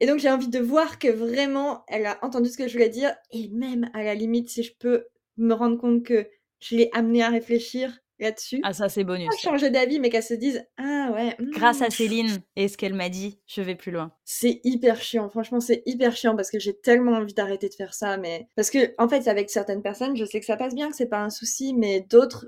[0.00, 2.88] Et donc j'ai envie de voir que vraiment elle a entendu ce que je voulais
[2.88, 5.06] dire et même à la limite si je peux
[5.36, 6.28] me rendre compte que
[6.60, 8.60] je l'ai amenée à réfléchir là-dessus.
[8.62, 9.28] Ah, ça, c'est bonus.
[9.28, 11.36] Pas changer d'avis, mais qu'elle se dise Ah ouais.
[11.52, 11.90] Grâce à.
[11.90, 14.12] Céline et ce qu'elle m'a dit, je vais plus loin.
[14.24, 15.28] C'est hyper chiant.
[15.28, 18.16] Franchement, c'est hyper chiant parce que j'ai tellement envie d'arrêter de faire ça.
[18.16, 20.96] Mais parce que, en fait, avec certaines personnes, je sais que ça passe bien, que
[20.96, 22.46] c'est pas un souci, mais d'autres.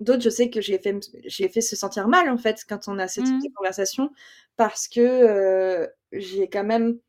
[0.00, 0.78] D'autres, je sais que fais,
[1.26, 3.54] je les fais se sentir mal, en fait, quand on a ce type mmh.
[3.56, 4.10] conversation,
[4.56, 7.00] parce que j'ai quand même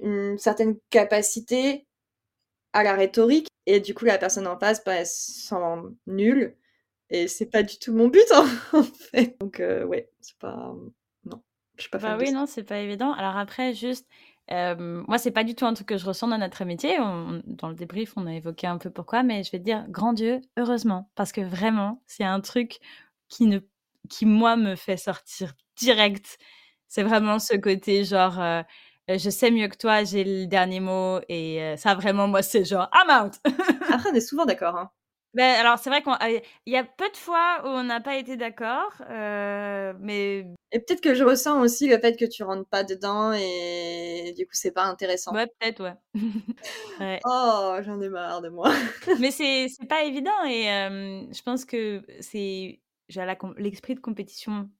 [0.00, 1.86] une certaine capacité
[2.72, 5.56] à la rhétorique et du coup la personne en face bah, elle se sent
[6.06, 6.56] nulle.
[7.10, 8.30] Et c'est pas du tout mon but
[8.72, 9.36] en fait.
[9.40, 10.74] Donc euh, ouais c'est pas
[11.24, 11.42] non
[11.76, 13.12] je suis pas bah oui non c'est pas évident.
[13.12, 14.08] Alors après juste
[14.50, 17.74] moi c'est pas du tout un truc que je ressens dans notre métier dans le
[17.74, 21.10] débrief on a évoqué un peu pourquoi mais je vais te dire grand Dieu heureusement.
[21.14, 22.78] Parce que vraiment c'est un truc
[23.28, 23.60] qui ne
[24.08, 26.38] qui moi me fait sortir direct.
[26.86, 28.62] C'est vraiment ce côté genre euh, euh,
[29.16, 32.64] je sais mieux que toi, j'ai le dernier mot et euh, ça vraiment moi c'est
[32.64, 33.34] genre I'm out.
[33.92, 34.76] Après on est souvent d'accord.
[34.76, 34.90] Hein.
[35.34, 38.36] Ben, alors c'est vrai qu'il y a peu de fois où on n'a pas été
[38.36, 42.82] d'accord, euh, mais et peut-être que je ressens aussi le fait que tu rentres pas
[42.82, 45.34] dedans et du coup, c'est pas intéressant.
[45.34, 45.94] Ouais, peut-être, ouais.
[47.00, 47.20] Ouais.
[47.24, 48.72] Oh, j'en ai marre de moi.
[49.20, 54.70] Mais c'est c'est pas évident et je pense que c'est j'ai l'esprit de compétition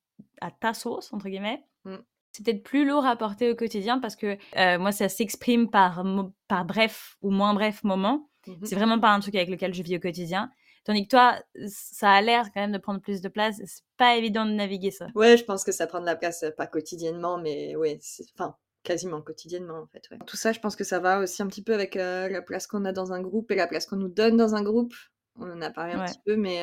[0.41, 1.63] «à ta sauce» entre guillemets.
[1.85, 1.97] Mmh.
[2.33, 4.37] C'est peut-être plus lourd à porter au quotidien parce que,
[4.79, 6.05] moi ça s'exprime par
[6.47, 8.29] par bref ou moins bref moment.
[8.47, 10.51] Mmh c'est vraiment pas un truc avec lequel je vis au quotidien.
[10.85, 13.57] Tandis que toi, ça a l'air quand même de prendre plus de place.
[13.67, 15.09] C'est pas évident de naviguer ça.
[15.15, 17.99] Ouais, je pense que ça prend de la place, pas quotidiennement, mais ouais,
[18.35, 20.09] enfin, quasiment quotidiennement en fait.
[20.11, 20.19] Ouais.
[20.27, 22.87] Tout ça, je pense que ça va aussi un petit peu avec la place qu'on
[22.87, 24.95] a dans un groupe et la place qu'on nous donne dans un groupe.
[25.37, 26.63] On en a parlé un petit peu, mais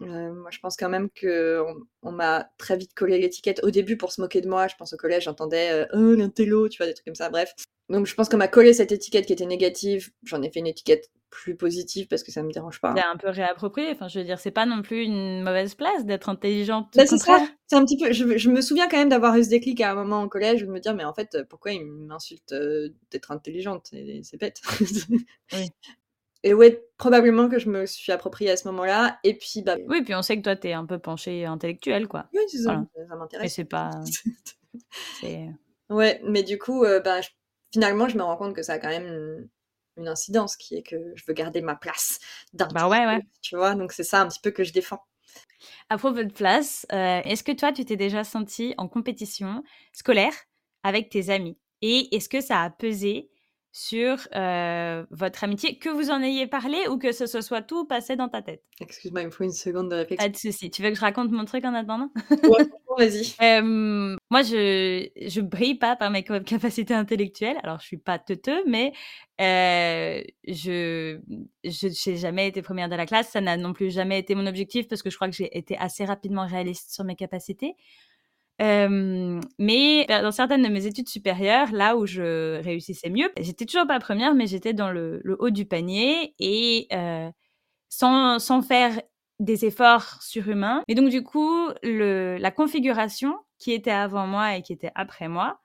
[0.00, 1.62] moi je pense quand même que
[2.02, 3.60] on, m'a très vite collé l'étiquette.
[3.62, 6.78] Au début, pour se moquer de moi, je pense au collège, j'entendais oh l'intello, tu
[6.78, 7.28] vois, des trucs comme ça.
[7.30, 7.54] Bref,
[7.90, 10.10] donc je pense qu'on m'a collé cette étiquette qui était négative.
[10.24, 12.94] J'en ai fait une étiquette plus positive parce que ça me dérange pas.
[12.96, 13.90] C'est un peu réapproprié.
[13.90, 16.92] Enfin, je veux dire, c'est pas non plus une mauvaise place d'être intelligente.
[16.94, 17.44] Bah, c'est ça.
[17.66, 18.12] C'est un petit peu.
[18.12, 20.66] Je, me souviens quand même d'avoir eu ce déclic à un moment au collège de
[20.66, 23.90] me dire, mais en fait, pourquoi il m'insulte euh, d'être intelligente?
[24.22, 24.60] C'est bête.
[25.52, 25.68] oui.
[26.42, 29.18] Et ouais, probablement que je me suis appropriée à ce moment-là.
[29.24, 29.76] Et puis, bah.
[29.86, 32.26] Oui, puis on sait que toi, t'es un peu penché intellectuel, quoi.
[32.32, 32.82] Oui, c'est ça.
[33.08, 33.44] Ça m'intéresse.
[33.44, 33.90] Mais c'est pas.
[35.90, 37.20] ouais, mais du coup, euh, bah,
[37.72, 39.48] finalement, je me rends compte que ça a quand même
[39.96, 42.20] une, incidence qui est que je veux garder ma place
[42.54, 43.20] Bah ouais, ouais.
[43.42, 45.02] Tu vois, donc c'est ça un petit peu que je défends.
[45.90, 50.32] À propos de place, euh, est-ce que toi, tu t'es déjà senti en compétition scolaire
[50.84, 51.58] avec tes amis?
[51.82, 53.30] Et est-ce que ça a pesé
[53.72, 54.16] sur
[55.10, 58.42] votre amitié, que vous en ayez parlé ou que ce soit tout passé dans ta
[58.42, 58.62] tête.
[58.80, 60.26] Excuse-moi, il me faut une seconde de réflexion.
[60.26, 60.70] Pas de souci.
[60.70, 62.10] Tu veux que je raconte mon truc en attendant?
[62.30, 62.66] Ouais,
[62.98, 63.34] vas-y.
[64.30, 67.58] moi, je je brille pas par mes capacités intellectuelles.
[67.62, 68.92] Alors, je suis pas teuteux, mais
[69.38, 71.20] je
[71.64, 73.30] je n'ai jamais été première de la classe.
[73.30, 75.76] Ça n'a non plus jamais été mon objectif parce que je crois que j'ai été
[75.78, 77.76] assez rapidement réaliste sur mes capacités
[78.60, 83.98] mais dans certaines de mes études supérieures, là où je réussissais mieux, j'étais toujours pas
[84.00, 86.88] première, mais j'étais dans le, haut du panier et
[87.88, 89.00] sans, sans, faire
[89.38, 90.82] des efforts surhumains.
[90.88, 95.60] Et donc, du coup, la configuration qui était avant moi et qui était après moi,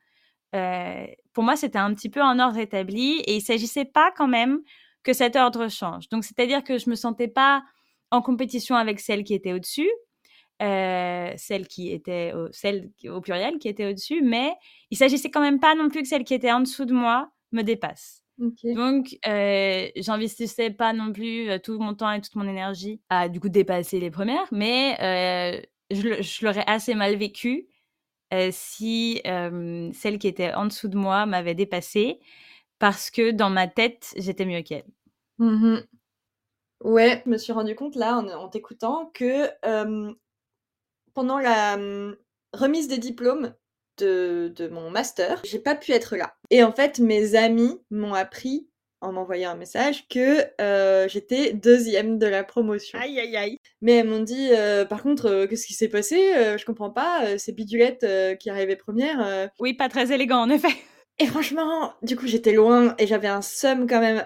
[1.33, 4.61] pour moi, c'était un petit peu un ordre établi et il s'agissait pas quand même
[5.03, 6.09] que cet ordre change.
[6.09, 7.63] Donc, c'est-à-dire que je me sentais pas
[8.11, 9.89] en compétition avec celle qui était au-dessus,
[10.59, 14.53] celle qui était au, celle au pluriel qui était au-dessus, mais
[14.91, 17.31] il s'agissait quand même pas non plus que celle qui était en dessous de moi
[17.51, 18.23] me dépasse.
[18.37, 23.39] Donc, euh, j'investissais pas non plus tout mon temps et toute mon énergie à du
[23.39, 24.95] coup dépasser les premières, mais
[25.89, 27.67] je, l'aurais assez mal vécu
[28.51, 32.19] si celle qui était en dessous de moi m'avait dépassée
[32.77, 34.85] parce que dans ma tête, j'étais mieux qu'elle.
[35.37, 35.77] Mmh
[36.83, 39.49] ouais, je me suis rendu compte là en, en t'écoutant que
[41.15, 42.15] pendant la mmh,
[42.53, 43.55] remise des diplômes
[43.97, 46.35] de, mon master, j'ai pas pu être là.
[46.51, 48.67] Et en fait, mes amis m'ont appris
[49.01, 50.45] en m'envoyant un message que
[51.07, 52.99] j'étais deuxième de la promotion.
[52.99, 53.57] Aïe aïe aïe.
[53.81, 54.49] Mais elles m'ont dit
[54.89, 56.17] par contre qu'est-ce qui s'est passé
[56.57, 58.05] Je comprends pas, c'est Bidulette
[58.39, 59.49] qui arrivait première.
[59.59, 60.75] Oui, pas très élégant en effet.
[61.19, 64.25] Et franchement, du coup, j'étais loin et j'avais un somme quand même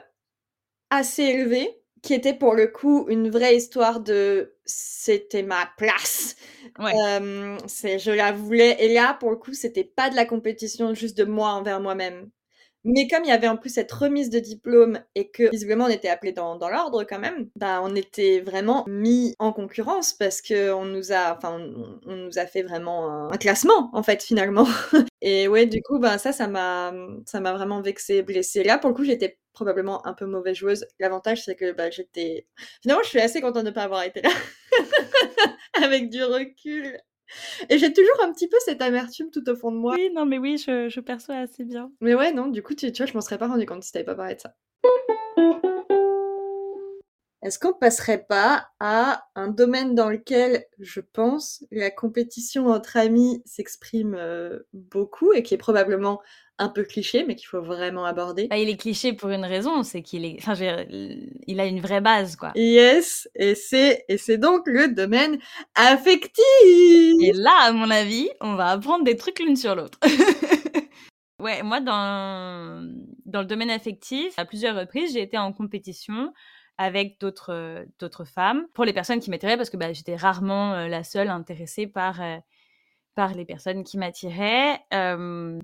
[0.89, 6.35] assez élevé qui était pour le coup une vraie histoire de c'était ma place.
[7.67, 11.17] c'est je la voulais et là pour le coup c'était pas de la compétition juste
[11.17, 12.29] de moi envers moi-même.
[12.85, 15.89] Mais comme il y avait en plus cette remise de diplôme et que visiblement on
[15.89, 20.41] était appelé dans, dans l'ordre quand même, bah on était vraiment mis en concurrence parce
[20.41, 21.59] que on nous a, enfin
[22.05, 24.65] on, nous a fait vraiment un, classement en fait finalement.
[25.21, 26.93] et ouais du coup bah ça ça m'a
[27.25, 28.63] ça m'a vraiment vexé, blessé.
[28.63, 30.85] Là pour le coup j'étais probablement un peu mauvaise joueuse.
[30.99, 32.47] L'avantage, c'est que bah, j'étais.
[32.81, 34.29] Finalement, je suis assez contente de ne pas avoir été là.
[35.83, 36.97] Avec du recul.
[37.69, 39.95] Et j'ai toujours un petit peu cette amertume tout au fond de moi.
[39.95, 41.91] Oui, non, mais oui, je, perçois assez bien.
[41.99, 43.91] Mais ouais, non, du coup, tu, tu vois, je m'en serais pas rendu compte si
[43.91, 44.55] t'avais pas parlé de ça.
[47.41, 53.41] Est-ce qu'on passerait pas à un domaine dans lequel, je pense, la compétition entre amis
[53.45, 56.21] s'exprime euh, beaucoup et qui est probablement
[56.57, 58.49] un peu cliché, mais qu'il faut vraiment aborder?
[58.49, 60.53] Bah, il est cliché pour une raison, c'est qu'il est, enfin,
[61.47, 62.51] il a une vraie base, quoi.
[62.55, 65.39] Yes, et c'est, et c'est donc le domaine
[65.75, 66.43] affectif.
[67.21, 69.97] Et là, à mon avis, on va apprendre des trucs l'une sur l'autre.
[71.39, 72.85] ouais, moi, dans,
[73.25, 76.33] dans le domaine affectif, à plusieurs reprises, j'ai été en compétition
[76.79, 81.03] avec d'autres d'autres femmes pour les personnes qui m'attiraient parce que bah, j'étais rarement la
[81.03, 82.21] seule intéressée par
[83.15, 84.79] par les personnes qui m'attiraient.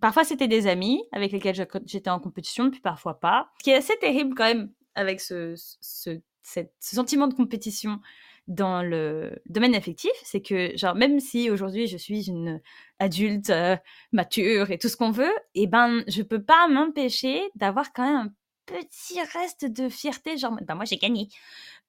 [0.01, 3.49] parfois, c'était des amis avec lesquels j'étais en compétition, puis parfois pas.
[3.59, 5.55] Ce qui est assez terrible quand même avec ce,
[6.79, 7.99] sentiment de compétition
[8.47, 12.61] dans le domaine affectif, c'est que, genre, même si aujourd'hui je suis une
[12.99, 13.75] adulte euh,
[14.11, 18.03] mature et tout ce qu'on veut, et eh ben, je peux pas m'empêcher d'avoir quand
[18.03, 18.33] même un
[18.65, 21.29] petit reste de fierté, genre, bah, moi j'ai gagné.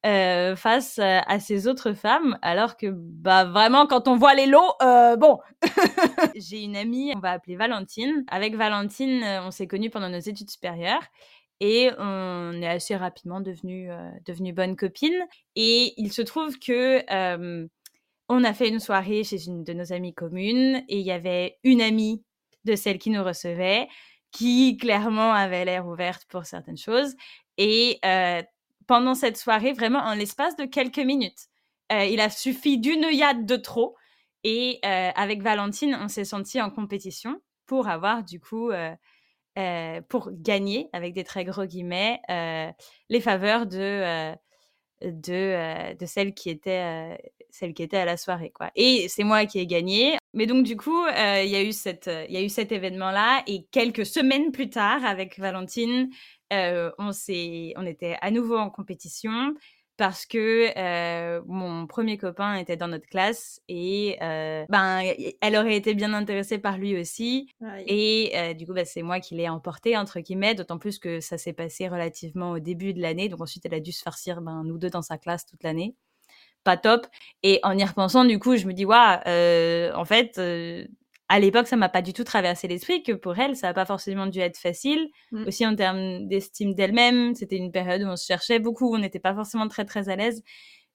[0.04, 4.74] Euh, face à ces autres femmes, alors que bah vraiment quand on voit les lots,
[4.82, 5.40] euh, bon.
[6.36, 8.24] J'ai une amie, on va appeler Valentine.
[8.28, 11.02] Avec Valentine, on s'est connus pendant nos études supérieures
[11.58, 13.88] et on est assez rapidement devenues
[14.26, 15.26] devenu bonnes copines.
[15.56, 17.02] Et il se trouve que
[18.28, 21.58] on a fait une soirée chez une de nos amies communes et il y avait
[21.64, 22.22] une amie
[22.64, 23.88] de celle qui nous recevait
[24.36, 27.14] qui clairement avait l'air ouverte pour certaines choses.
[27.56, 28.00] Et
[28.86, 31.46] pendant cette soirée, vraiment en l'espace de quelques minutes.
[31.90, 33.96] Il a suffi d'une œillade de trop.
[34.44, 38.70] Et avec Valentine, on s'est senti en compétition pour avoir du coup,
[40.08, 44.34] pour gagner, avec des très gros guillemets, les faveurs de,
[45.02, 47.18] de, de celle, qui était,
[47.56, 48.50] celle qui était à la soirée.
[48.54, 48.70] Quoi.
[48.76, 50.16] Et c'est moi qui ai gagné.
[50.34, 53.42] Mais donc du coup, il y, a eu cette, y a eu cet événement-là.
[53.46, 56.10] Et quelques semaines plus tard, avec Valentine,
[56.50, 59.54] on, on était à nouveau en compétition
[59.96, 65.02] parce que mon premier copain était dans notre classe et ben
[65.40, 67.48] elle aurait été bien intéressée par lui aussi
[67.86, 71.38] et du coup bah, c'est moi qui l'ai emporté entre guillemets d'autant plus que ça
[71.38, 74.62] s'est passé relativement au début de l'année donc ensuite elle a dû se farcir ben,
[74.64, 75.94] nous deux dans sa classe toute l'année
[76.66, 77.06] pas top
[77.42, 79.18] et en y repensant du coup je me dis waouh
[79.94, 80.38] en fait
[81.28, 83.84] à l'époque, ça m'a pas du tout traversé l'esprit que pour elle, ça n'a pas
[83.84, 85.08] forcément dû être facile.
[85.32, 85.46] Mmh.
[85.46, 89.18] Aussi en termes d'estime d'elle-même, c'était une période où on se cherchait beaucoup, on n'était
[89.18, 90.42] pas forcément très très à l'aise.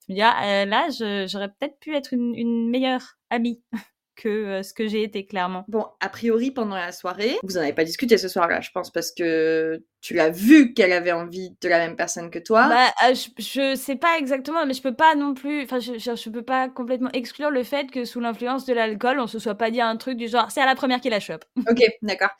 [0.08, 0.88] Je me dis, ah, euh, là,
[1.26, 3.62] j'aurais peut-être pu être une, une meilleure amie.
[4.14, 5.64] que ce que j'ai été clairement.
[5.68, 8.90] Bon, a priori pendant la soirée, vous en avez pas discuté ce soir-là, je pense,
[8.90, 12.68] parce que tu l'as vu qu'elle avait envie de la même personne que toi.
[12.68, 16.28] Bah, je, je, sais pas exactement, mais je peux pas non plus, enfin, je, je,
[16.28, 19.70] peux pas complètement exclure le fait que sous l'influence de l'alcool, on se soit pas
[19.70, 21.44] dit un truc du genre, c'est à la première qui la chope.
[21.70, 22.30] ok, d'accord.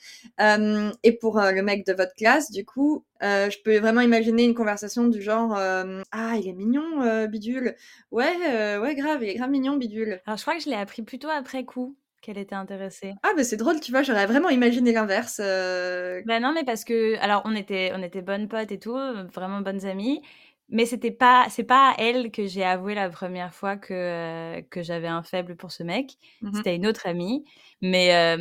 [1.04, 5.06] et pour le mec de votre classe, du coup, je peux vraiment imaginer une conversation
[5.06, 7.76] du genre, ah, il est mignon, bidule.
[8.10, 10.20] Ouais, ouais, grave, il est grave mignon, bidule.
[10.26, 13.12] Alors, je crois que je l'ai appris plutôt après coup qu'elle était intéressée.
[13.22, 15.40] Ah, bah c'est drôle, tu vois, j'aurais vraiment imaginé l'inverse.
[15.42, 16.22] Euh.
[16.24, 18.96] Ben non, mais parce que, alors, on était, on était bonnes potes et tout,
[19.34, 20.22] vraiment bonnes amies,
[20.68, 24.62] mais c'était pas, c'est pas à elle que j'ai avoué la première fois que, euh,
[24.70, 26.12] que j'avais un faible pour ce mec.
[26.40, 27.44] Mmh c'était une autre amie,
[27.80, 28.36] mais,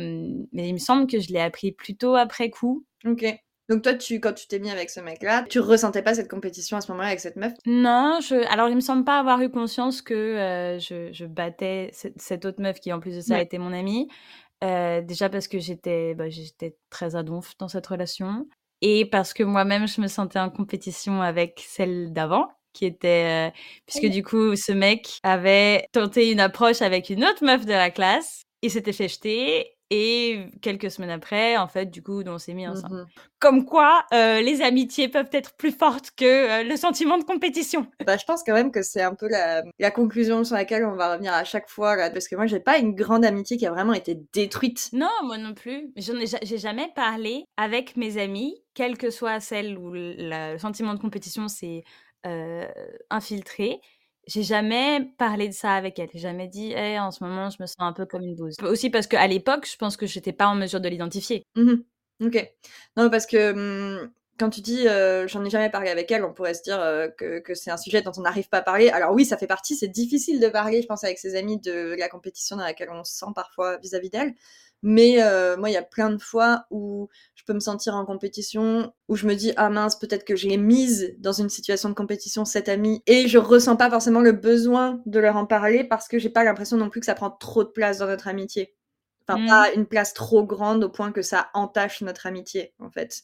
[0.52, 2.84] mais il me semble que je l'ai appris plutôt après coup.
[3.04, 3.42] Ok.
[3.68, 6.76] Donc toi, tu, quand tu t'es mis avec ce mec-là, tu ressentais pas cette compétition
[6.76, 7.52] à ce moment-là avec cette meuf?
[7.64, 8.34] Non, je...
[8.52, 12.60] alors il me semble pas avoir eu conscience que euh, je, je, battais cette, autre
[12.60, 14.08] meuf qui en plus de ça était mon amie.
[14.62, 18.46] Euh, déjà parce que j'étais bah, j'étais très à donf dans cette relation
[18.80, 23.58] et parce que moi-même je me sentais en compétition avec celle d'avant qui était euh,
[23.86, 27.90] puisque du coup ce mec avait tenté une approche avec une autre meuf de la
[27.90, 32.54] classe il s'était fait jeter et quelques semaines après, en fait, du coup, on s'est
[32.54, 33.02] mis ensemble.
[33.02, 33.06] Mmh
[33.38, 37.86] Comme quoi, euh, les amitiés peuvent être plus fortes que euh, le sentiment de compétition.
[38.06, 40.96] Bah, je pense quand même que c'est un peu la, la, conclusion sur laquelle on
[40.96, 43.66] va revenir à chaque fois, là, parce que moi, j'ai pas une grande amitié qui
[43.66, 44.88] a vraiment été détruite.
[44.92, 45.92] Non, moi non plus.
[45.96, 50.94] J'en ai, j'ai jamais parlé avec mes amis, quelle que soit celle où le sentiment
[50.94, 51.84] de compétition s'est
[52.24, 52.68] euh,
[53.10, 53.80] infiltré
[54.26, 56.08] j'ai jamais parlé de ça avec elle.
[56.12, 58.56] J'ai jamais dit, hey, en ce moment, je me sens un peu comme une bouse.
[58.62, 61.44] Aussi parce qu'à l'époque, je pense que j'étais pas en mesure de l'identifier.
[61.56, 61.74] Mmh
[62.24, 62.52] ok.
[62.96, 64.84] Non, parce que mmh, quand tu dis
[65.26, 66.78] j'en ai jamais parlé avec elle, on pourrait se dire
[67.18, 68.90] que, que c'est un sujet dont on n'arrive pas à parler.
[68.90, 71.94] Alors oui, ça fait partie, c'est difficile de parler, je pense, avec ses amis de
[71.98, 74.34] la compétition dans laquelle on se sent parfois vis-à-vis d'elle.
[74.82, 78.04] Mais euh, moi, il y a plein de fois où je peux me sentir en
[78.04, 81.94] compétition, où je me dis ah mince, peut-être que j'ai mise dans une situation de
[81.94, 86.08] compétition cette amie et je ressens pas forcément le besoin de leur en parler parce
[86.08, 88.74] que j'ai pas l'impression non plus que ça prend trop de place dans notre amitié.
[89.26, 89.46] Enfin, mmh.
[89.46, 93.22] pas une place trop grande au point que ça entache notre amitié en fait,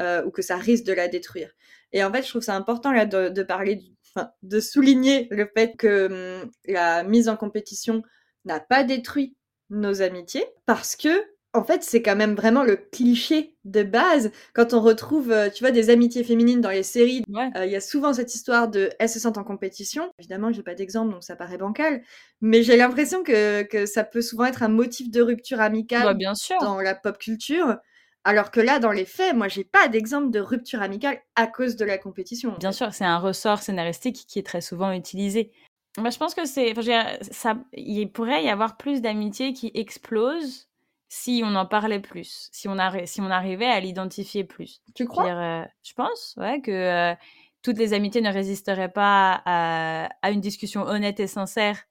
[0.00, 1.50] euh, ou que ça risque de la détruire.
[1.92, 3.82] Et en fait, je trouve ça important là de, de parler,
[4.14, 8.04] enfin, de souligner le fait que hum, la mise en compétition
[8.44, 9.36] n'a pas détruit
[9.72, 14.30] nos amitiés parce que en fait, c'est quand même vraiment le cliché de base.
[14.54, 17.76] Quand on retrouve, euh, tu vois, des amitiés féminines dans les séries, euh, il y
[17.76, 20.10] a souvent cette histoire de elles se sentent en compétition.
[20.18, 22.02] Évidemment, j'ai pas d'exemple, donc ça paraît bancal.
[22.40, 26.14] Mais j'ai l'impression que, que, ça peut souvent être un motif de rupture amicale bah,
[26.14, 26.56] bien sûr.
[26.60, 27.76] dans la pop culture.
[28.24, 31.76] Alors que là, dans les faits, moi, j'ai pas d'exemple de rupture amicale à cause
[31.76, 32.54] de la compétition.
[32.60, 35.50] Bien sûr, c'est un ressort scénaristique qui est très souvent utilisé.
[35.98, 36.74] Bah, je pense que c'est,
[37.20, 40.68] ça, il pourrait y avoir plus d'amitié qui explosent
[41.08, 44.80] si on en parlait plus, si on, si on arrivait à l'identifier plus.
[44.94, 45.26] Tu crois?
[45.26, 47.14] euh, Je pense, ouais, que, euh,
[47.62, 51.84] toutes les amitiés ne résisteraient pas à, une discussion honnête et sincère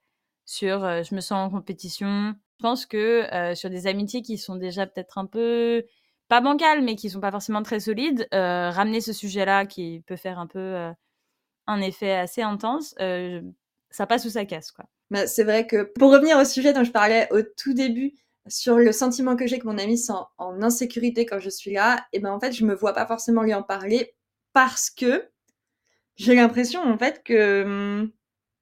[0.46, 2.34] sur je me sens en compétition.
[2.60, 5.86] Je pense que sur des amitiés qui sont déjà peut-être un peu
[6.28, 10.40] pas bancales, mais qui sont pas forcément très solides, ramener ce sujet-là qui peut faire
[10.40, 10.92] un peu
[11.68, 12.96] un effet assez intense,
[13.92, 14.86] ça passe ou ça casse, quoi.
[15.10, 18.14] Bah, c'est vrai que pour revenir au sujet dont je parlais au tout début,
[18.48, 22.06] sur le sentiment que j'ai que mon ami sent en insécurité quand je suis là,
[22.14, 24.16] et ben en fait, je me vois pas forcément lui en parler
[24.54, 25.30] parce que
[26.16, 28.12] j'ai l'impression en fait que hum,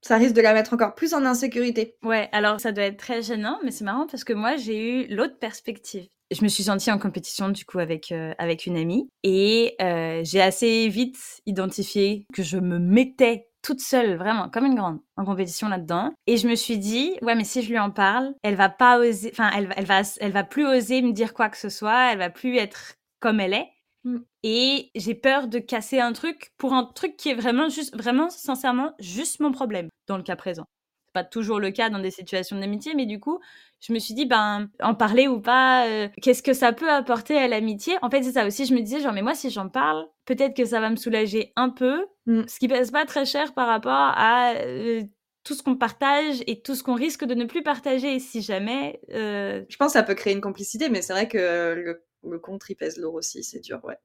[0.02, 1.96] ça risque de la mettre encore plus en insécurité.
[2.04, 5.08] Ouais, alors ça doit être très gênant, mais c'est marrant parce que moi j'ai eu
[5.08, 6.08] l'autre perspective.
[6.32, 10.22] Je me suis sentie en compétition du coup avec euh, avec une amie et euh,
[10.24, 15.26] j'ai assez vite identifié que je me mettais toute seule, vraiment, comme une grande, en
[15.26, 16.14] compétition là-dedans.
[16.28, 19.00] Et je me suis dit, ouais, mais si je lui en parle, elle va pas
[19.00, 22.12] oser, enfin, elle, elle va, elle va plus oser me dire quoi que ce soit,
[22.12, 23.70] elle va plus être comme elle est.
[24.06, 24.18] Mmh.
[24.44, 28.30] Et j'ai peur de casser un truc pour un truc qui est vraiment juste, vraiment
[28.30, 30.66] sincèrement, juste mon problème dans le cas présent.
[31.14, 33.40] Pas toujours le cas dans des situations d'amitié, mais du coup,
[33.82, 37.38] je me suis dit, ben, en parler ou pas, euh, qu'est-ce que ça peut apporter
[37.38, 37.96] à l'amitié?
[38.02, 40.56] En fait, c'est ça aussi, je me disais, genre, mais moi, si j'en parle, peut-être
[40.56, 42.42] que ça va me soulager un peu, mmh.
[42.48, 45.04] ce qui pèse pas très cher par rapport à euh,
[45.44, 49.00] tout ce qu'on partage et tout ce qu'on risque de ne plus partager si jamais.
[49.12, 52.40] Euh, je pense que ça peut créer une complicité, mais c'est vrai que le le
[52.40, 53.98] contre, il pèse lourd aussi, c'est dur, ouais.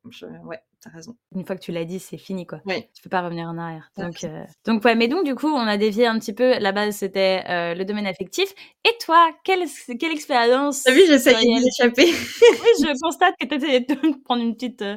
[0.44, 1.16] Ouais, t'as raison.
[1.34, 2.60] Une fois que tu l'as dit, c'est fini, quoi.
[2.64, 2.86] Oui.
[2.94, 3.90] Tu peux pas revenir en arrière.
[3.96, 6.58] Donc, euh, donc, ouais, mais donc, du coup, on a dévié un petit peu.
[6.58, 8.54] La base, c'était euh, le domaine affectif.
[8.84, 9.64] Et toi, quelle,
[9.98, 12.04] quelle expérience T'as vu, j'essaye d'échapper.
[12.06, 14.96] oui, je constate que t'essayais de prendre une petite euh,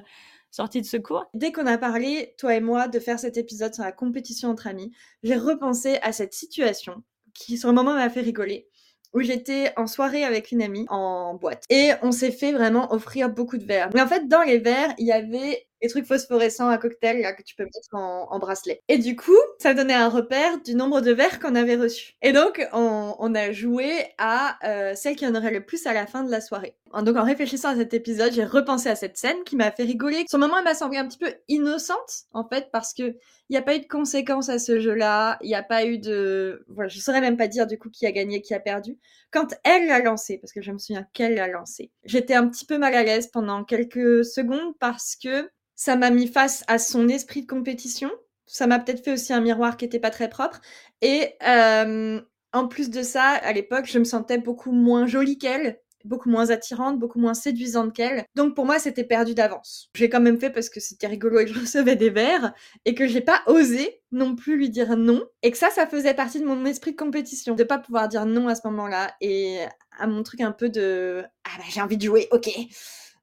[0.51, 1.25] sortie de secours.
[1.33, 4.67] Dès qu'on a parlé, toi et moi, de faire cet épisode sur la compétition entre
[4.67, 4.91] amis,
[5.23, 7.03] j'ai repensé à cette situation
[7.33, 8.67] qui, sur le moment, m'a fait rigoler
[9.13, 11.63] où j'étais en soirée avec une amie en boîte.
[11.69, 13.89] Et on s'est fait vraiment offrir beaucoup de verres.
[13.93, 17.33] Mais en fait, dans les verres, il y avait les trucs phosphorescents à cocktail là,
[17.33, 18.81] que tu peux mettre en, bracelet.
[18.87, 22.15] Et du coup, ça donnait un repère du nombre de verres qu'on avait reçus.
[22.21, 26.07] Et donc, on, a joué à euh, celle qui en aurait le plus à la
[26.07, 26.75] fin de la soirée.
[27.03, 30.25] Donc, en réfléchissant à cet épisode, j'ai repensé à cette scène qui m'a fait rigoler.
[30.31, 33.15] Le moment, elle m'a semblé un petit peu innocente, en fait, parce que
[33.49, 35.37] il n'y a pas eu de conséquences à ce jeu-là.
[35.41, 36.65] Il n'y a pas eu de...
[36.67, 38.97] Voilà, je saurais même pas dire du coup qui a gagné, qui a perdu.
[39.31, 42.65] Quand elle l'a lancé, parce que je me souviens qu'elle l'a lancé, j'étais un petit
[42.65, 47.07] peu mal à l'aise pendant quelques secondes parce que ça m'a mis face à son
[47.07, 48.11] esprit de compétition.
[48.47, 50.59] Ça m'a peut-être fait aussi un miroir qui était pas très propre.
[51.01, 52.21] Et euh,
[52.51, 56.49] en plus de ça, à l'époque, je me sentais beaucoup moins jolie qu'elle, beaucoup moins
[56.49, 58.25] attirante, beaucoup moins séduisante qu'elle.
[58.35, 59.89] Donc pour moi, c'était perdu d'avance.
[59.95, 62.53] J'ai quand même fait parce que c'était rigolo et que je recevais des verres
[62.85, 66.13] et que j'ai pas osé non plus lui dire non et que ça, ça faisait
[66.13, 69.59] partie de mon esprit de compétition, de pas pouvoir dire non à ce moment-là et
[69.99, 72.49] à mon truc un peu de ah bah j'ai envie de jouer, ok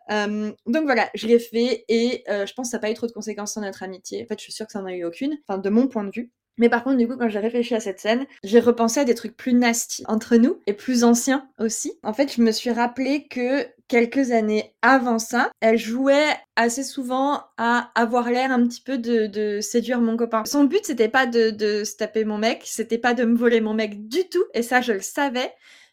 [0.08, 3.12] donc voilà, je l'ai fait et je pense que ça n'a pas eu trop de
[3.12, 4.22] conséquences sur notre amitié.
[4.22, 6.04] En fait, je suis sûre que ça n'en a eu aucune, enfin de mon point
[6.04, 6.30] de vue.
[6.58, 9.14] Mais par contre, du coup, quand j'ai réfléchi à cette scène, j'ai repensé à des
[9.14, 11.92] trucs plus nasty entre nous et plus anciens aussi.
[12.02, 17.42] En fait, je me suis rappelé que quelques années avant ça, elle jouait assez souvent
[17.58, 20.44] à avoir l'air un petit peu de, séduire mon copain.
[20.46, 23.74] Son but, c'était pas de, se taper mon mec, c'était pas de me voler mon
[23.74, 25.52] mec du tout, et ça, je le savais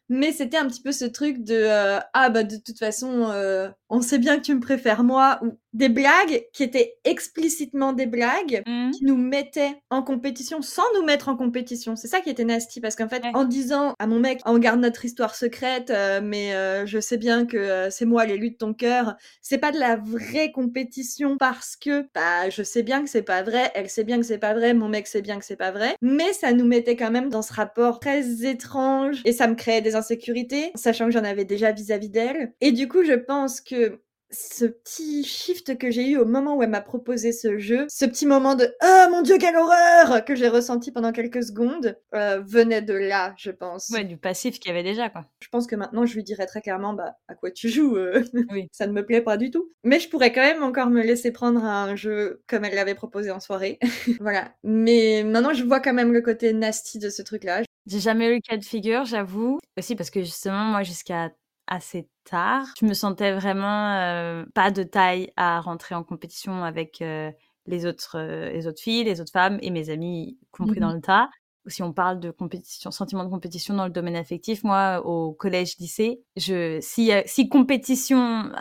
[0.09, 3.69] mais c'était un petit peu ce truc de euh, ah bah de toute façon euh,
[3.87, 8.05] on sait bien que tu me préfères moi ou des blagues qui étaient explicitement des
[8.05, 8.91] blagues mmh.
[8.91, 11.95] qui nous mettaient en compétition sans nous mettre en compétition.
[11.95, 14.79] C'est ça qui était nasty parce qu'en fait, en disant à mon mec, on garde
[14.79, 18.57] notre histoire secrète, euh, mais euh, je sais bien que euh, c'est moi l'élu de
[18.57, 23.09] ton cœur, c'est pas de la vraie compétition parce que bah je sais bien que
[23.09, 25.45] c'est pas vrai, elle sait bien que c'est pas vrai, mon mec sait bien que
[25.45, 29.31] c'est pas vrai, mais ça nous mettait quand même dans ce rapport très étrange et
[29.31, 32.53] ça me créait des insécurités, sachant que j'en avais déjà vis-à-vis d'elle.
[32.61, 33.99] Et du coup, je pense que
[34.31, 38.05] ce petit shift que j'ai eu au moment où elle m'a proposé ce jeu, ce
[38.05, 42.41] petit moment de oh mon dieu quelle horreur que j'ai ressenti pendant quelques secondes euh,
[42.45, 43.89] venait de là, je pense.
[43.89, 45.25] Ouais, du passif qu'il y avait déjà quoi.
[45.41, 48.23] Je pense que maintenant je lui dirais très clairement bah à quoi tu joues euh,
[48.51, 48.67] Oui.
[48.71, 49.69] ça ne me plaît pas du tout.
[49.83, 52.95] Mais je pourrais quand même encore me laisser prendre à un jeu comme elle l'avait
[52.95, 53.79] proposé en soirée.
[54.19, 54.53] voilà.
[54.63, 57.61] Mais maintenant je vois quand même le côté nasty de ce truc là.
[57.87, 59.59] J'ai jamais eu le cas de figure, j'avoue.
[59.77, 61.31] Aussi parce que justement moi jusqu'à
[61.71, 62.67] assez tard.
[62.79, 67.31] Je me sentais vraiment euh, pas de taille à rentrer en compétition avec euh,
[67.65, 70.93] les, autres, euh, les autres filles, les autres femmes et mes amis, compris mmh dans
[70.93, 71.29] le tas.
[71.67, 76.21] Si on parle de compétition, sentiment de compétition dans le domaine affectif, moi, au collège-lycée,
[76.35, 78.51] je, si, si compétition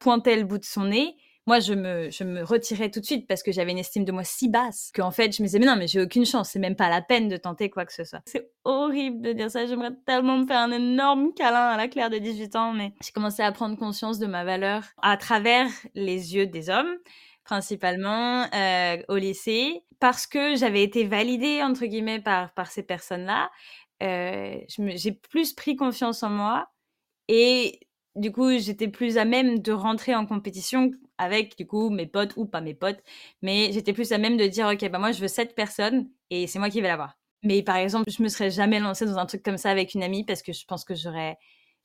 [0.00, 1.14] pointait le bout de son nez,
[1.48, 4.50] moi, je me, retirais tout de suite parce que j'avais une estime de moi si
[4.50, 6.90] basse qu'en fait, je me disais, mais non, mais j'ai aucune chance, c'est même pas
[6.90, 8.20] la peine de tenter quoi que ce soit.
[8.26, 12.10] C'est horrible de dire ça, j'aimerais tellement me faire un énorme câlin à la Claire
[12.10, 16.34] de 18 ans, mais j'ai commencé à prendre conscience de ma valeur à travers les
[16.34, 16.94] yeux des hommes
[17.44, 18.44] principalement
[19.08, 23.50] au lycée, parce que j'avais été validée entre guillemets par par ces personnes-là.
[24.02, 26.68] j'ai plus pris confiance en moi
[27.26, 27.80] et
[28.16, 32.32] du coup, j'étais plus à même de rentrer en compétition avec, du coup, mes potes
[32.36, 33.02] ou pas mes potes.
[33.42, 36.46] Mais j'étais plus à même de dire, OK, bah moi, je veux cette personne et
[36.46, 37.18] c'est moi qui vais l'avoir.
[37.42, 40.02] Mais par exemple, je me serais jamais lancée dans un truc comme ça avec une
[40.02, 41.38] amie parce que je pense que j'aurais,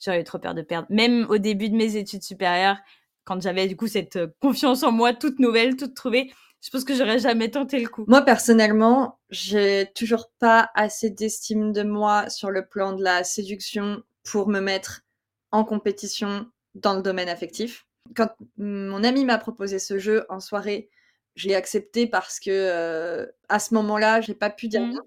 [0.04, 0.88] j'aurais eu trop peur de perdre.
[0.90, 2.78] Même au début de mes études supérieures,
[3.24, 6.32] quand j'avais du coup cette euh, confiance en moi toute nouvelle, toute trouvée,
[6.62, 8.06] je pense que j'aurais jamais tenté le coup.
[8.08, 14.02] Moi, personnellement, j'ai toujours pas assez d'estime de moi sur le plan de la séduction
[14.24, 15.02] pour me mettre
[15.52, 17.86] en compétition dans le domaine affectif.
[18.16, 20.90] Quand mon ami m'a proposé ce jeu en soirée,
[21.36, 24.94] je l'ai accepté parce que euh, à ce moment-là, j'ai pas pu dire mmh.
[24.94, 25.02] non.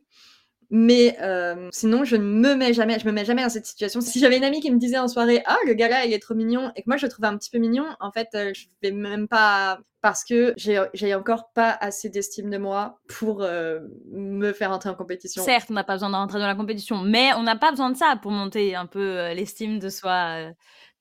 [0.70, 4.00] Mais euh, sinon, je ne me mets jamais, je me mets jamais dans cette situation.
[4.00, 6.18] Si j'avais une amie qui me disait en soirée, ah le gars là, il est
[6.18, 8.52] trop mignon, et que moi je le trouvais un petit peu mignon, en fait, euh,
[8.54, 13.80] je vais même pas parce que j'ai encore pas assez d'estime de moi pour euh,
[14.12, 15.42] me faire entrer en compétition.
[15.42, 17.96] Certes, on n'a pas besoin d'entrer dans la compétition, mais on n'a pas besoin de
[17.96, 20.52] ça pour monter un peu l'estime de soi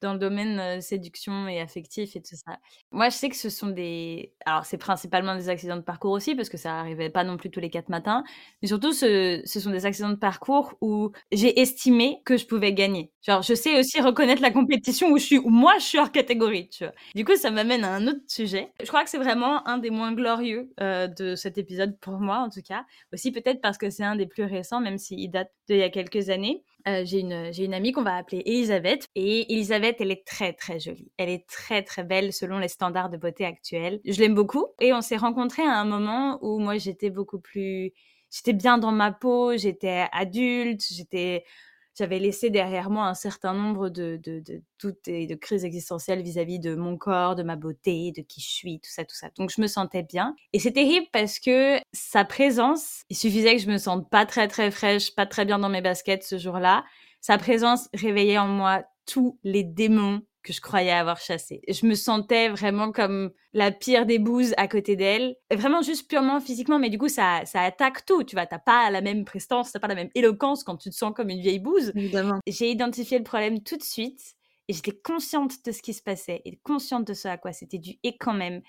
[0.02, 2.58] dans le domaine séduction et affectif et tout ça.
[2.92, 4.34] Moi, je sais que ce sont des...
[4.46, 7.50] Alors, c'est principalement des accidents de parcours aussi, parce que ça arrivait pas non plus
[7.50, 8.24] tous les quatre matins,
[8.62, 12.74] mais surtout, ce, ce sont des accidents de parcours où j'ai estimé que je pouvais
[12.74, 13.12] gagner.
[13.22, 16.12] Genre, je sais aussi reconnaître la compétition où je suis, où moi, je suis hors
[16.12, 16.94] catégorie, tu vois.
[17.16, 18.72] Du coup, ça m'amène à un autre sujet.
[18.82, 22.50] Je crois que c'est vraiment un des moins glorieux de cet épisode, pour moi, en
[22.50, 22.86] tout cas.
[23.14, 25.90] Aussi, peut-être parce que c'est un des plus récents, même s'il date d'il y a
[25.90, 26.64] quelques années.
[26.88, 29.08] Euh, j'ai une, une amie qu'on va appeler Elisabeth.
[29.16, 31.12] Et Elisabeth, elle est très, très jolie.
[31.18, 34.00] Elle est très, très belle selon les standards de beauté actuels.
[34.06, 34.68] Je l'aime beaucoup.
[34.80, 37.92] Et on s'est rencontrés à un moment où moi, j'étais beaucoup plus...
[38.30, 41.46] J'étais bien dans ma peau, j'étais adulte, j'étais
[41.98, 44.62] j'avais laissé derrière moi un certain nombre de, de, de
[45.08, 48.80] et de crises existentielles vis-à-vis de mon corps, de ma beauté, de qui je suis,
[48.80, 49.30] tout ça, tout ça.
[49.38, 50.36] Donc je me sentais bien.
[50.54, 54.48] Et c'est terrible parce que sa présence, il suffisait que je me sente pas très
[54.48, 56.84] très fraîche, pas très bien dans mes baskets ce jour-là.
[57.22, 61.60] Sa présence réveillait en moi tous les démons que je croyais avoir chassé.
[61.68, 65.36] Je me sentais vraiment comme la pire des bouses à côté d'elle.
[65.52, 68.24] Vraiment juste purement physiquement, mais du coup, ça, ça attaque tout.
[68.24, 70.96] Tu vois, t'as pas la même prestance, t'as pas la même éloquence quand tu te
[70.96, 71.92] sens comme une vieille bouse.
[71.96, 72.40] Évidemment.
[72.46, 74.36] J'ai identifié le problème tout de suite
[74.68, 77.80] et j'étais consciente de ce qui se passait et consciente de ce à quoi c'était
[77.80, 77.96] dû.
[78.04, 78.62] Et quand même,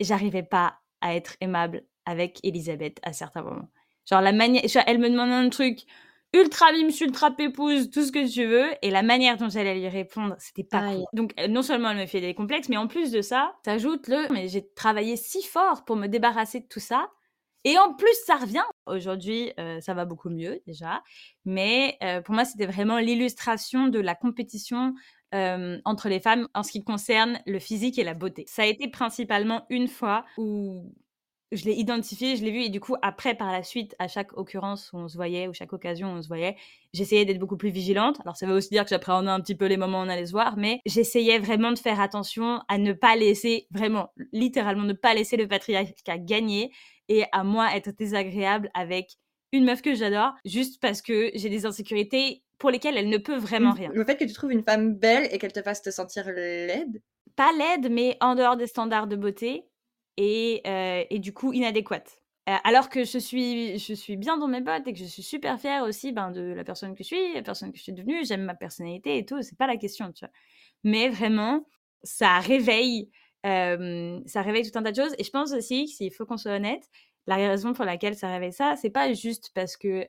[0.00, 3.68] j'arrivais pas à être aimable avec Elisabeth à certains moments.
[4.08, 5.80] Genre la manière, elle me demande un truc,
[6.32, 8.68] ultra mime, ultra pépouse, tout ce que tu veux.
[8.82, 12.06] Et la manière dont j'allais lui répondre, c'était pas Donc, euh, non seulement elle me
[12.06, 15.84] fait des complexes, mais en plus de ça, t'ajoutes le, mais j'ai travaillé si fort
[15.84, 17.08] pour me débarrasser de tout ça.
[17.64, 18.64] Et en plus, ça revient.
[18.86, 21.02] Aujourd'hui, euh, ça va beaucoup mieux déjà.
[21.44, 24.94] Mais euh, pour moi, c'était vraiment l'illustration de la compétition
[25.32, 28.42] entre les femmes en ce qui concerne le physique et la beauté.
[28.48, 30.92] Ça a été principalement une fois où
[31.52, 34.36] je l'ai identifié, je l'ai vu, et du coup, après, par la suite, à chaque
[34.36, 36.56] occurrence où on se voyait, ou chaque occasion où on se voyait,
[36.92, 38.20] j'essayais d'être beaucoup plus vigilante.
[38.20, 40.26] Alors, ça veut aussi dire que j'appréhendais un petit peu les moments où on allait
[40.26, 44.92] se voir, mais j'essayais vraiment de faire attention à ne pas laisser, vraiment, littéralement, ne
[44.92, 46.70] pas laisser le patriarcat gagner,
[47.08, 49.16] et à moi être désagréable avec
[49.52, 53.36] une meuf que j'adore, juste parce que j'ai des insécurités pour lesquelles elle ne peut
[53.36, 53.90] vraiment rien.
[53.92, 57.02] Le fait que tu trouves une femme belle et qu'elle te fasse te sentir laide?
[57.34, 59.69] Pas laide, mais en dehors des standards de beauté,
[60.20, 60.62] et,
[61.10, 62.20] et du coup inadéquate.
[62.64, 65.60] Alors que je suis, je suis bien dans mes bottes et que je suis super
[65.60, 68.24] fière aussi ben, de la personne que je suis, la personne que je suis devenue,
[68.24, 70.32] j'aime ma personnalité et tout, c'est pas la question, tu vois.
[70.82, 71.64] Mais vraiment,
[72.02, 73.10] ça réveille,
[73.44, 75.14] ça réveille tout un tas de choses.
[75.18, 76.82] Et je pense aussi, s'il faut qu'on soit honnête,
[77.26, 80.08] la raison pour laquelle ça réveille ça, c'est pas juste parce que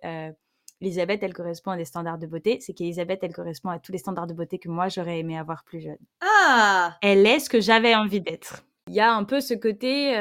[0.80, 4.00] Elisabeth, elle correspond à des standards de beauté, c'est qu'Elisabeth, elle correspond à tous les
[4.00, 6.00] standards de beauté que moi, j'aurais aimé avoir plus jeune.
[6.22, 10.14] Ah Elle est ce que j'avais envie d'être il y a un peu ce côté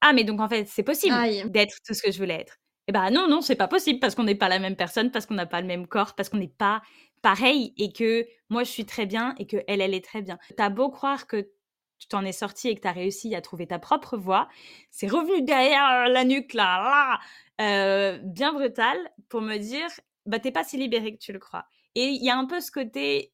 [0.00, 1.14] ah mais donc en fait c'est possible
[1.50, 2.54] d'être tout ce que je voulais être.
[2.86, 5.10] Et eh ben non non c'est pas possible parce qu'on n'est pas la même personne,
[5.10, 6.80] parce qu'on n'a pas le même corps, parce qu'on n'est pas
[7.20, 10.38] pareil et que moi je suis très bien et que elle elle est très bien.
[10.56, 11.50] T'as beau croire que
[11.98, 14.48] tu t'en es sorti et que tu as réussi à trouver ta propre voie,
[14.90, 17.18] c'est revenu derrière la nuque là,
[17.58, 18.96] là bien brutal
[19.28, 19.88] pour me dire
[20.26, 21.66] bah t'es pas si libérée que tu le crois.
[21.94, 23.32] Et il y a un peu ce côté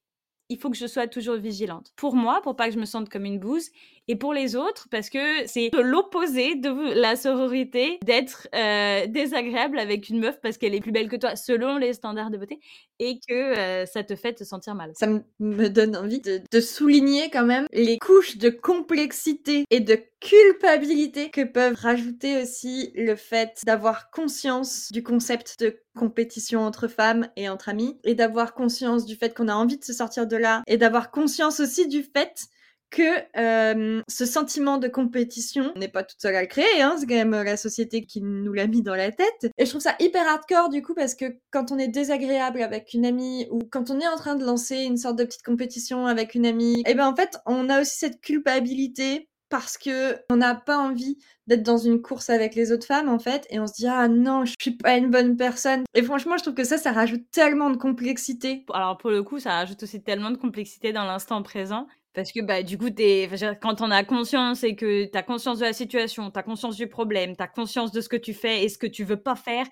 [0.48, 1.92] il faut que je sois toujours vigilante.
[1.96, 3.70] Pour moi, pour pas que je me sente comme une bouse,
[4.08, 10.08] et pour les autres, parce que c'est l'opposé de la sororité d'être euh, désagréable avec
[10.08, 12.60] une meuf parce qu'elle est plus belle que toi selon les standards de beauté
[12.98, 14.92] et que euh, ça te fait te sentir mal.
[14.94, 15.06] Ça
[15.40, 21.42] me donne envie de, souligner quand même les couches de complexité et de culpabilité que
[21.42, 27.68] peuvent rajouter aussi le fait d'avoir conscience du concept de compétition entre femmes et entre
[27.68, 30.78] amis et d'avoir conscience du fait qu'on a envie de se sortir de là et
[30.78, 32.48] d'avoir conscience aussi du fait
[32.94, 37.14] que ce sentiment de compétition n'est pas toute seule à le créer, hein, c'est quand
[37.14, 39.50] même la société qui nous l'a mis dans la tête.
[39.58, 42.94] Et je trouve ça hyper hardcore du coup parce que quand on est désagréable avec
[42.94, 46.06] une amie ou quand on est en train de lancer une sorte de petite compétition
[46.06, 50.16] avec une amie, et eh ben en fait on a aussi cette culpabilité parce que
[50.30, 53.60] on n'a pas envie d'être dans une course avec les autres femmes en fait et
[53.60, 56.54] on se dit ah non je suis pas une bonne personne et franchement je trouve
[56.54, 60.30] que ça ça rajoute tellement de complexité alors pour le coup ça rajoute aussi tellement
[60.30, 63.28] de complexité dans l'instant présent parce que bah du coup es,
[63.60, 66.76] quand on a conscience et que tu as conscience de la situation tu as conscience
[66.76, 69.20] du problème tu as conscience de ce que tu fais et ce que tu veux
[69.20, 69.66] pas faire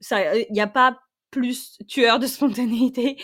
[0.00, 0.98] ça il n'y a pas
[1.30, 3.16] plus tueur de spontanéité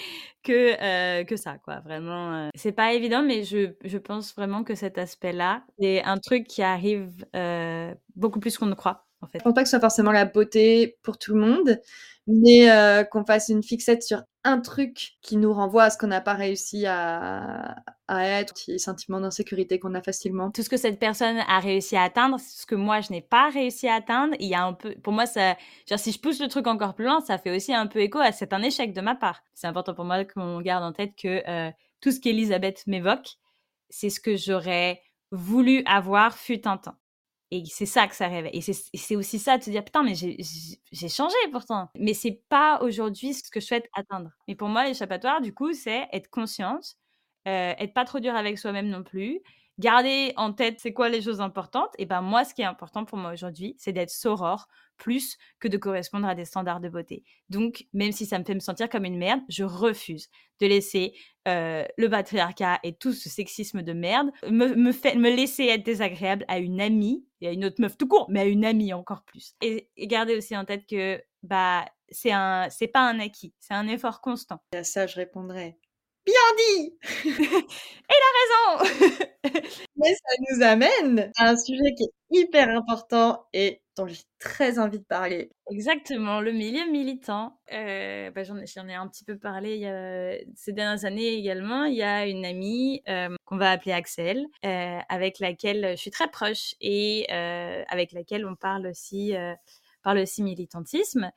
[0.42, 2.48] que euh, que ça quoi vraiment euh.
[2.55, 6.46] c'est pas évident mais je, je pense vraiment que cet aspect là c'est un truc
[6.46, 9.70] qui arrive euh, beaucoup plus qu'on ne croit en fait je pense pas que ce
[9.70, 11.80] soit forcément la beauté pour tout le monde
[12.26, 12.68] mais
[13.10, 16.34] qu'on fasse une fixette sur un truc qui nous renvoie à ce qu'on n'a pas
[16.34, 17.76] réussi à,
[18.08, 20.50] à être, petit sentiment d'insécurité qu'on a facilement.
[20.50, 23.50] Tout ce que cette personne a réussi à atteindre, ce que moi je n'ai pas
[23.50, 25.56] réussi à atteindre, il y a un peu, pour moi ça,
[25.88, 28.18] genre si je pousse le truc encore plus loin, ça fait aussi un peu écho
[28.18, 29.42] à c'est un échec de ma part.
[29.54, 33.36] C'est important pour moi qu'on garde en tête que tout ce qu'Elisabeth m'évoque,
[33.90, 35.02] c'est ce que j'aurais
[35.32, 36.99] voulu avoir fut un temps.
[37.53, 38.53] Et c'est ça que ça réveille.
[38.57, 41.88] Et c'est aussi ça de se dire, putain, mais j'ai changé pourtant.
[41.96, 44.30] Mais c'est pas aujourd'hui ce que je souhaite atteindre.
[44.46, 46.94] Mais pour moi, l'échappatoire, du coup, c'est être consciente,
[47.48, 49.40] euh, être pas trop dur avec soi-même non plus,
[49.78, 51.92] garder en tête c'est quoi les choses importantes.
[51.98, 55.68] Et ben moi, ce qui est important pour moi aujourd'hui, c'est d'être soror plus que
[55.68, 57.24] de correspondre à des standards de beauté.
[57.48, 60.28] Donc, même si ça me fait me sentir comme une merde, je refuse
[60.60, 61.14] de laisser
[61.48, 66.44] euh, le patriarcat et tout ce sexisme de merde me, me, me laisser être désagréable
[66.48, 69.22] à une amie, et à une autre meuf tout court, mais à une amie encore
[69.24, 69.54] plus.
[69.62, 73.88] Et, garder aussi en tête que bah c'est un c'est pas un acquis, c'est un
[73.88, 74.60] effort constant.
[74.72, 75.78] Et à ça, je répondrais
[76.26, 79.00] Bien dit Et a raison
[79.96, 84.78] Mais ça nous amène à un sujet qui est hyper important et dont j'ai très
[84.78, 85.50] envie de parler.
[85.70, 87.58] Exactement, le milieu militant.
[87.72, 88.56] Euh, bah, j'en,
[88.88, 91.84] ai un petit peu parlé il y a, ces dernières années également.
[91.84, 96.10] Il y a une amie euh, qu'on va appeler Axel, euh, avec laquelle je suis
[96.10, 99.34] très proche et avec laquelle on parle aussi,
[100.02, 101.30] parle aussi militantisme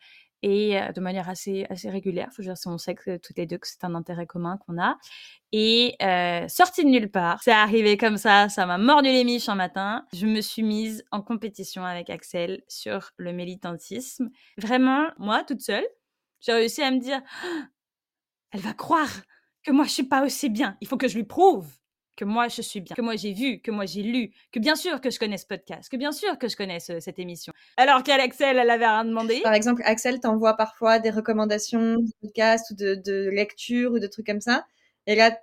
[0.43, 2.29] et de manière assez, assez régulière.
[2.35, 4.97] Faut dire, on sait que toutes les deux que c'est un intérêt commun qu'on a.
[5.53, 9.49] Et euh, sorti de nulle part, c'est arrivé comme ça, ça m'a mordu les miches
[9.49, 10.05] un matin.
[10.13, 14.29] Je me suis mise en compétition avec Axel sur le militantisme.
[14.57, 15.85] Vraiment, moi, toute seule,
[16.41, 17.67] j'ai réussi à me dire, «Ah,
[18.51, 19.09] elle va croire
[19.63, 20.77] que moi je suis pas aussi bien.
[20.81, 21.67] Il faut que je lui prouve
[22.15, 24.75] que moi je suis bien, que moi j'ai vu, que moi j'ai lu, que bien
[24.75, 27.53] sûr que je connais ce podcast, que bien sûr que je connais cette émission.
[27.77, 29.41] Alors qu'Axel, elle avait rien demandé?
[29.41, 34.07] Par exemple, Axel t'envoie parfois des recommandations de podcast ou de, de lecture ou de
[34.07, 34.65] trucs comme ça.
[35.07, 35.37] Et là,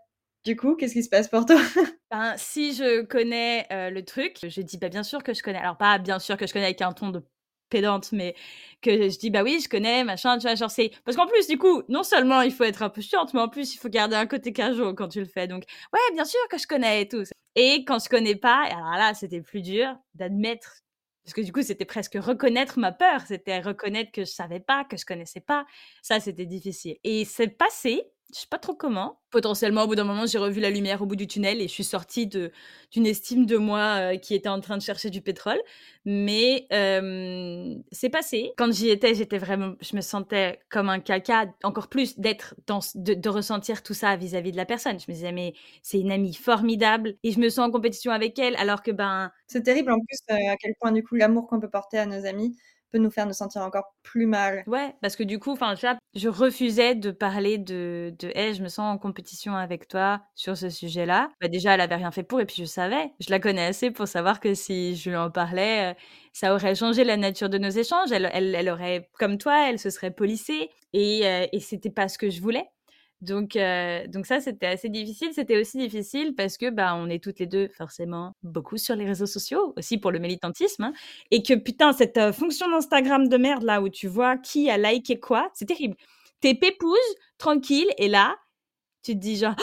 [0.44, 1.60] du coup, qu'est-ce qui se passe pour toi?
[2.10, 5.58] Ben, Si je connais euh, le truc, je dis bah, bien sûr que je connais.
[5.58, 7.22] Alors, pas bien sûr que je connais avec un ton de
[7.70, 8.34] pédante, mais
[8.82, 10.90] que je dis bah oui, je connais, machin, tu vois, genre c'est.
[11.04, 13.48] Parce qu'en plus, du coup, non seulement il faut être un peu chiante, mais en
[13.48, 15.46] plus, il faut garder un côté casual quand tu le fais.
[15.46, 17.24] Donc, ouais, bien sûr que je connais et tout.
[17.56, 20.80] Et quand je connais pas, alors là, c'était plus dur d'admettre.
[21.24, 23.22] Parce que du coup, c'était presque reconnaître ma peur.
[23.26, 25.66] C'était reconnaître que je savais pas, que je connaissais pas.
[26.02, 26.96] Ça, c'était difficile.
[27.04, 29.18] Et c'est passé je sais pas trop comment.
[29.30, 31.72] Potentiellement, au bout d'un moment, j'ai revu la lumière au bout du tunnel et je
[31.72, 32.50] suis sortie de,
[32.90, 35.60] d'une estime de moi euh, qui était en train de chercher du pétrole.
[36.04, 36.66] Mais
[37.92, 38.52] c'est passé.
[38.56, 42.80] Quand j'y étais, j'étais vraiment, je me sentais comme un caca, encore plus d'être dans,
[42.94, 44.98] de, ressentir tout ça vis-à-vis de la personne.
[44.98, 48.38] Je me disais, mais c'est une amie formidable et je me sens en compétition avec
[48.38, 49.30] elle alors que ben.
[49.46, 52.06] C'est terrible en plus euh, à quel point du coup l'amour qu'on peut porter à
[52.06, 52.56] nos amis
[52.90, 54.64] peut nous faire nous sentir encore plus mal.
[54.66, 55.74] Ouais, parce que du coup, enfin,
[56.14, 60.68] je refusais de parler de, de je me sens en compétition avec toi sur ce
[60.70, 61.30] sujet-là.
[61.40, 63.90] Bah, déjà, elle avait rien fait pour, et puis je savais, je la connais assez
[63.90, 65.94] pour savoir que si je lui en parlais, euh,
[66.32, 68.12] ça aurait changé la nature de nos échanges.
[68.12, 72.08] Elle, elle, elle aurait, comme toi, elle se serait polissée, et, euh, et c'était pas
[72.08, 72.66] ce que je voulais.
[73.20, 75.30] Donc, euh, donc ça, c'était assez difficile.
[75.34, 79.04] C'était aussi difficile parce que bah, on est toutes les deux forcément beaucoup sur les
[79.04, 80.84] réseaux sociaux, aussi pour le militantisme.
[80.84, 80.92] Hein,
[81.30, 84.78] et que putain, cette euh, fonction d'Instagram de merde là où tu vois qui a
[84.78, 85.96] liké quoi, c'est terrible.
[86.40, 86.98] T'es pépouse,
[87.36, 88.36] tranquille, et là,
[89.02, 89.56] tu te dis genre,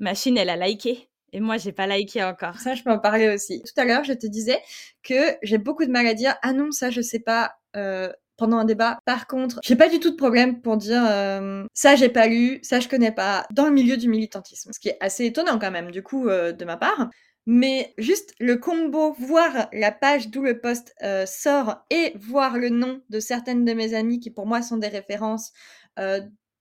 [0.00, 1.08] machine, elle a liké.
[1.32, 2.58] Et moi, j'ai pas liké encore.
[2.58, 3.62] Ça, je peux en parler aussi.
[3.62, 4.60] Tout à l'heure, je te disais
[5.02, 8.58] que j'ai beaucoup de mal à dire, ah non, ça, je sais pas, euh, pendant
[8.58, 8.98] un débat.
[9.04, 12.58] Par contre, j'ai pas du tout de problème pour dire euh, ça j'ai pas lu,
[12.62, 14.70] ça je connais pas dans le milieu du militantisme.
[14.72, 17.10] Ce qui est assez étonnant quand même du coup euh, de ma part.
[17.44, 22.68] Mais juste le combo, voir la page d'où le post euh, sort et voir le
[22.68, 25.52] nom de certaines de mes amies qui pour moi sont des références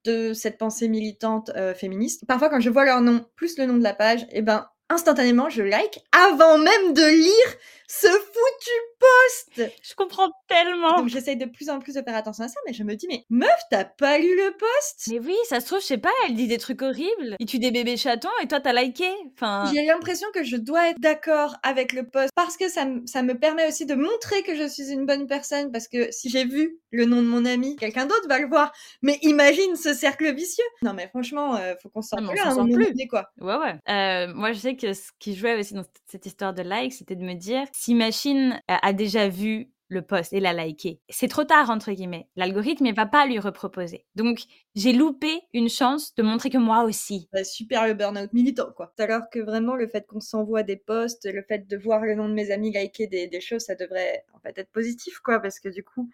[0.03, 2.25] de cette pensée militante féministe.
[2.27, 4.67] Parfois quand je vois leur nom plus le nom de la page, et eh ben
[4.91, 7.57] instantanément, je like avant même de lire
[7.91, 12.45] ce foutu post Je comprends tellement Donc j'essaye de plus en plus de faire attention
[12.45, 15.35] à ça, mais je me dis, mais meuf, t'as pas lu le post Mais oui,
[15.49, 17.97] ça se trouve, je sais pas, elle dit des trucs horribles, il tue des bébés
[17.97, 19.09] chatons et toi t'as liké.
[19.33, 19.69] Enfin...
[19.73, 23.37] J'ai l'impression que je dois être d'accord avec le post parce que ça, ça me
[23.37, 26.79] permet aussi de montrer que je suis une bonne personne, parce que si j'ai vu
[26.91, 28.71] le nom de mon ami, quelqu'un d'autre va le voir.
[29.01, 32.67] Mais imagine ce cercle vicieux Non mais franchement, euh, faut qu'on s'en plus, à un
[32.67, 33.07] plus.
[33.09, 33.29] quoi.
[33.41, 33.75] Ouais, ouais.
[33.89, 37.15] Euh, moi je sais que ce qui jouait aussi dans cette histoire de like, c'était
[37.15, 41.01] de me dire si Machine a déjà vu le post et l'a liké.
[41.09, 42.27] C'est trop tard, entre guillemets.
[42.35, 44.05] L'algorithme ne va pas lui reproposer.
[44.13, 44.43] Donc,
[44.75, 47.27] j'ai loupé une chance de montrer que moi aussi.
[47.33, 48.93] Bah, super le burn-out militant, quoi.
[48.99, 52.29] Alors que vraiment, le fait qu'on s'envoie des posts, le fait de voir le nom
[52.29, 55.39] de mes amis liker des, des choses, ça devrait en fait être positif, quoi.
[55.39, 56.07] Parce que du coup,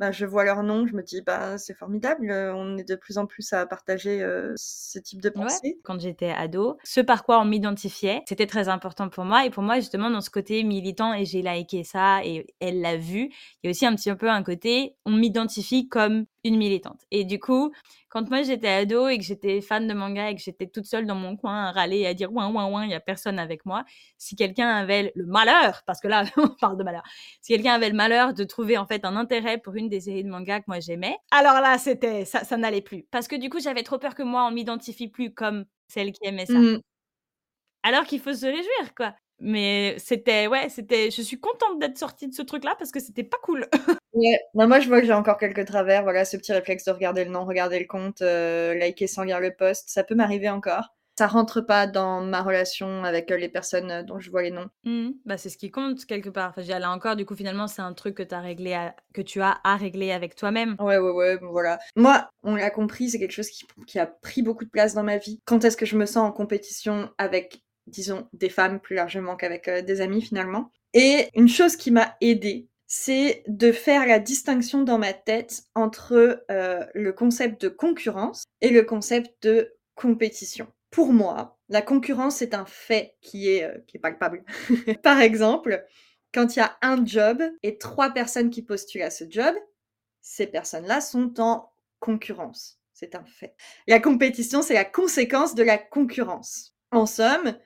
[0.00, 2.96] bah, je vois leur nom, je me dis bah c'est formidable, euh, on est de
[2.96, 5.78] plus en plus à partager euh, ce type de pensée.
[5.84, 9.62] Quand j'étais ado, ce par quoi on m'identifiait, c'était très important pour moi et pour
[9.62, 13.30] moi justement dans ce côté militant et j'ai liké ça et elle l'a vu,
[13.62, 17.00] il y a aussi un petit peu un côté on m'identifie comme une militante.
[17.10, 17.72] Et du coup,
[18.08, 21.06] quand moi j'étais ado et que j'étais fan de manga et que j'étais toute seule
[21.06, 23.38] dans mon coin à râler et à dire ouin ouin ouin, il y a personne
[23.38, 23.84] avec moi,
[24.18, 27.02] si quelqu'un avait le malheur, parce que là on parle de malheur,
[27.40, 30.24] si quelqu'un avait le malheur de trouver en fait un intérêt pour une des séries
[30.24, 33.06] de manga que moi j'aimais, alors là c'était ça, ça n'allait plus.
[33.10, 36.26] Parce que du coup j'avais trop peur que moi on m'identifie plus comme celle qui
[36.26, 36.54] aimait ça.
[36.54, 36.80] Mmh.
[37.82, 39.14] Alors qu'il faut se réjouir quoi.
[39.40, 41.10] Mais c'était, ouais, c'était.
[41.10, 43.68] Je suis contente d'être sortie de ce truc-là parce que c'était pas cool.
[44.14, 46.02] ouais, bah, moi je vois que j'ai encore quelques travers.
[46.02, 49.40] Voilà, ce petit réflexe de regarder le nom, regarder le compte, euh, liker sans lire
[49.40, 50.94] le post, ça peut m'arriver encore.
[51.16, 54.50] Ça rentre pas dans ma relation avec euh, les personnes euh, dont je vois les
[54.50, 54.68] noms.
[54.82, 55.10] Mmh.
[55.24, 56.52] Bah, c'est ce qui compte quelque part.
[56.56, 59.58] Enfin, là encore, du coup, finalement, c'est un truc que, as réglé que tu as
[59.62, 60.74] à régler avec toi-même.
[60.80, 61.78] Ouais, ouais, ouais, voilà.
[61.94, 65.04] Moi, on l'a compris, c'est quelque chose qui, qui a pris beaucoup de place dans
[65.04, 65.40] ma vie.
[65.44, 69.68] Quand est-ce que je me sens en compétition avec disons, des femmes plus largement qu'avec
[69.68, 70.70] euh, des amis finalement?
[70.92, 76.44] Et une chose qui m'a aidée, c'est de faire la distinction dans ma tête entre
[76.50, 80.66] euh, le concept de concurrence et le concept de compétition.
[80.90, 84.44] Pour moi, la concurrence est un fait qui est, euh, qui est palpable.
[85.02, 85.84] Par exemple,
[86.32, 89.54] quand il y a un job et trois personnes qui postulent à ce job,
[90.20, 92.80] ces personnes-là sont en concurrence.
[92.92, 93.56] C'est un fait.
[93.86, 96.76] La compétition, c'est la conséquence de la concurrence.
[96.92, 97.56] En somme,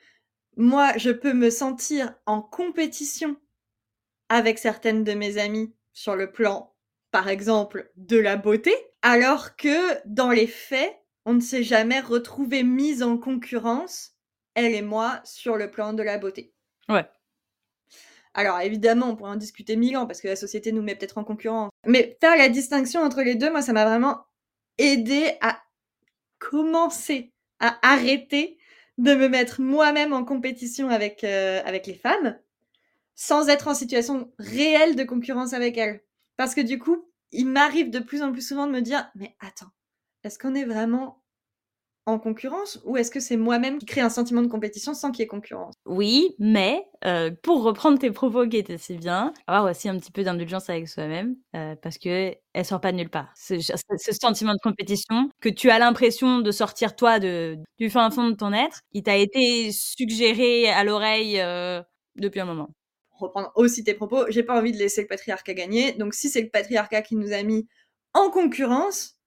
[0.56, 3.36] moi, je peux me sentir en compétition
[4.28, 6.74] avec certaines de mes amies sur le plan,
[7.10, 12.62] par exemple, de la beauté, alors que dans les faits, on ne s'est jamais retrouvé
[12.62, 14.12] mise en concurrence,
[14.54, 16.52] elle et moi, sur le plan de la beauté.
[16.88, 17.06] Ouais.
[18.34, 21.18] Alors évidemment, on pourrait en discuter mille ans parce que la société nous met peut-être
[21.18, 21.70] en concurrence.
[21.86, 24.24] Mais faire la distinction entre les deux, moi, ça m'a vraiment
[24.78, 25.60] aidé à
[26.38, 28.58] commencer à arrêter
[28.96, 32.38] de me mettre moi-même en compétition avec, euh, avec les femmes
[33.18, 36.00] sans être en situation réelle de concurrence avec elles.
[36.36, 39.34] Parce que du coup, il m'arrive de plus en plus souvent de me dire, mais
[39.40, 39.72] attends,
[40.22, 41.20] est-ce qu'on est vraiment
[42.06, 45.22] en concurrence ou est-ce que c'est moi-même qui crée un sentiment de compétition sans qu'il
[45.22, 45.74] y ait concurrence?
[45.84, 50.12] Oui, mais euh, pour reprendre tes propos qui étaient si bien, avoir aussi un petit
[50.12, 53.32] peu d'indulgence avec soi-même euh, parce que elle sort pas de nulle part.
[53.34, 53.58] Ce,
[54.12, 58.36] sentiment de compétition que tu as l'impression de sortir toi de, du fin fond de
[58.36, 61.82] ton être, il t'a été suggéré à l'oreille euh,
[62.14, 62.70] depuis un moment.
[63.20, 65.92] Reprendre aussi tes propos, j'ai pas envie de laisser le patriarcat gagner.
[65.92, 67.68] Donc si c'est le patriarcat qui nous a mis
[68.14, 69.18] en concurrence,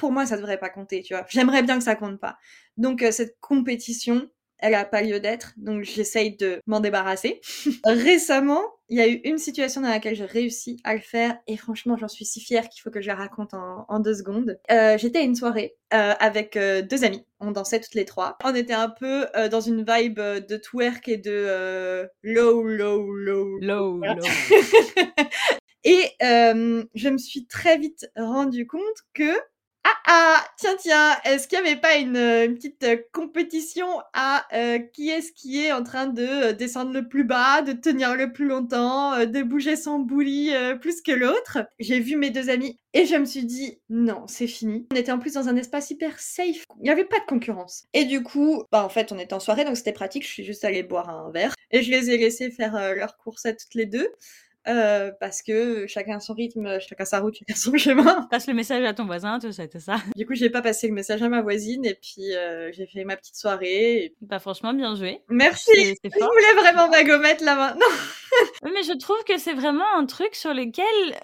[0.00, 1.26] pour moi, ça devrait pas compter, tu vois.
[1.28, 2.38] J'aimerais bien que ça compte pas.
[2.78, 4.30] Donc, euh, cette compétition,
[4.60, 7.40] elle a pas lieu d'être, donc j'essaye de m'en débarrasser.
[7.84, 11.56] Récemment, il y a eu une situation dans laquelle j'ai réussi à le faire, et
[11.56, 14.58] franchement, j'en suis si fière qu'il faut que je la raconte en, deux secondes.
[14.70, 18.36] Euh, j'étais à une soirée euh, avec deux amis, on dansait toutes les trois.
[18.44, 23.58] On était un peu dans une vibe de twerk et de low, low, low.
[23.60, 24.24] Low, low.
[25.84, 28.82] et je me suis très vite rendu compte
[29.14, 29.32] que
[29.90, 34.46] ah ah, tiens tiens, est-ce qu'il n'y avait pas une, euh, petite euh, compétition à
[34.52, 38.32] euh, qui est-ce qui est en train de descendre le plus bas, de tenir le
[38.32, 41.58] plus longtemps, de bouger son bouli plus que l'autre?
[41.78, 44.86] J'ai vu mes deux amis et je me suis dit non, c'est fini.
[44.92, 47.84] On était en plus dans un espace hyper safe, il n'y avait pas de concurrence.
[47.92, 50.44] Et du coup, bah en fait on était en soirée donc c'était pratique, je suis
[50.44, 53.74] juste allée boire un verre et je les ai laissés faire leur course à toutes
[53.74, 54.08] les deux.
[54.68, 58.26] Euh, parce que chacun son rythme, chacun sa route, chacun son chemin.
[58.30, 59.96] Passe le message à ton voisin, tout ça, tout ça.
[60.16, 63.04] Du coup, j'ai pas passé le message à ma voisine et puis euh, j'ai fait
[63.04, 64.04] ma petite soirée.
[64.04, 64.16] Et...
[64.20, 65.22] Bah franchement, bien joué.
[65.28, 65.96] Merci.
[66.04, 67.86] Je voulais vraiment ma gommette là maintenant.
[68.64, 71.16] mais je trouve que c'est vraiment un truc sur lequel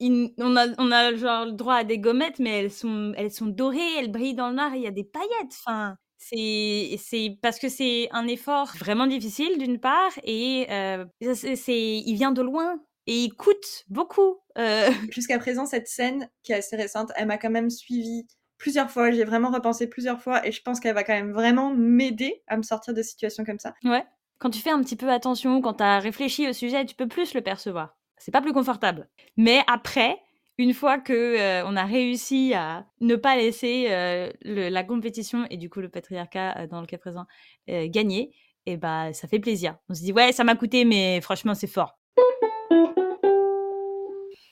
[0.00, 3.46] on, a, on a genre le droit à des gommettes, mais elles sont, elles sont
[3.46, 5.52] dorées, elles brillent dans le noir il y a des paillettes.
[5.66, 11.04] Enfin, C'est parce que c'est un effort vraiment difficile d'une part et euh,
[11.34, 14.40] c'est il vient de loin et il coûte beaucoup.
[14.58, 14.90] Euh.
[15.10, 18.26] Jusqu'à présent, cette scène qui est assez récente, elle m'a quand même suivi
[18.58, 19.10] plusieurs fois.
[19.10, 22.56] J'ai vraiment repensé plusieurs fois et je pense qu'elle va quand même vraiment m'aider à
[22.56, 23.72] me sortir de situations comme ça.
[23.84, 24.04] Ouais.
[24.38, 27.08] Quand tu fais un petit peu attention, quand tu as réfléchi au sujet, tu peux
[27.08, 27.96] plus le percevoir.
[28.18, 29.08] C'est pas plus confortable.
[29.36, 30.18] Mais après,
[30.58, 35.56] une fois que euh, on a réussi à ne pas laisser euh, la compétition et
[35.56, 37.24] du coup le patriarcat euh, dans le cas présent
[37.68, 38.34] gagner,
[38.66, 39.76] et bah ça fait plaisir.
[39.88, 41.98] On se dit ouais ça m'a coûté mais franchement c'est fort.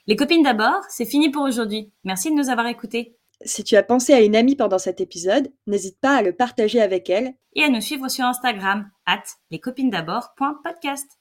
[0.06, 1.92] Les copines d'abord, c'est fini pour aujourd'hui.
[2.04, 3.16] Merci de nous avoir écoutés.
[3.44, 6.80] Si tu as pensé à une amie pendant cet épisode, n'hésite pas à le partager
[6.80, 11.18] avec elle et à nous suivre sur Instagram at lescopinesd'abord.podcast.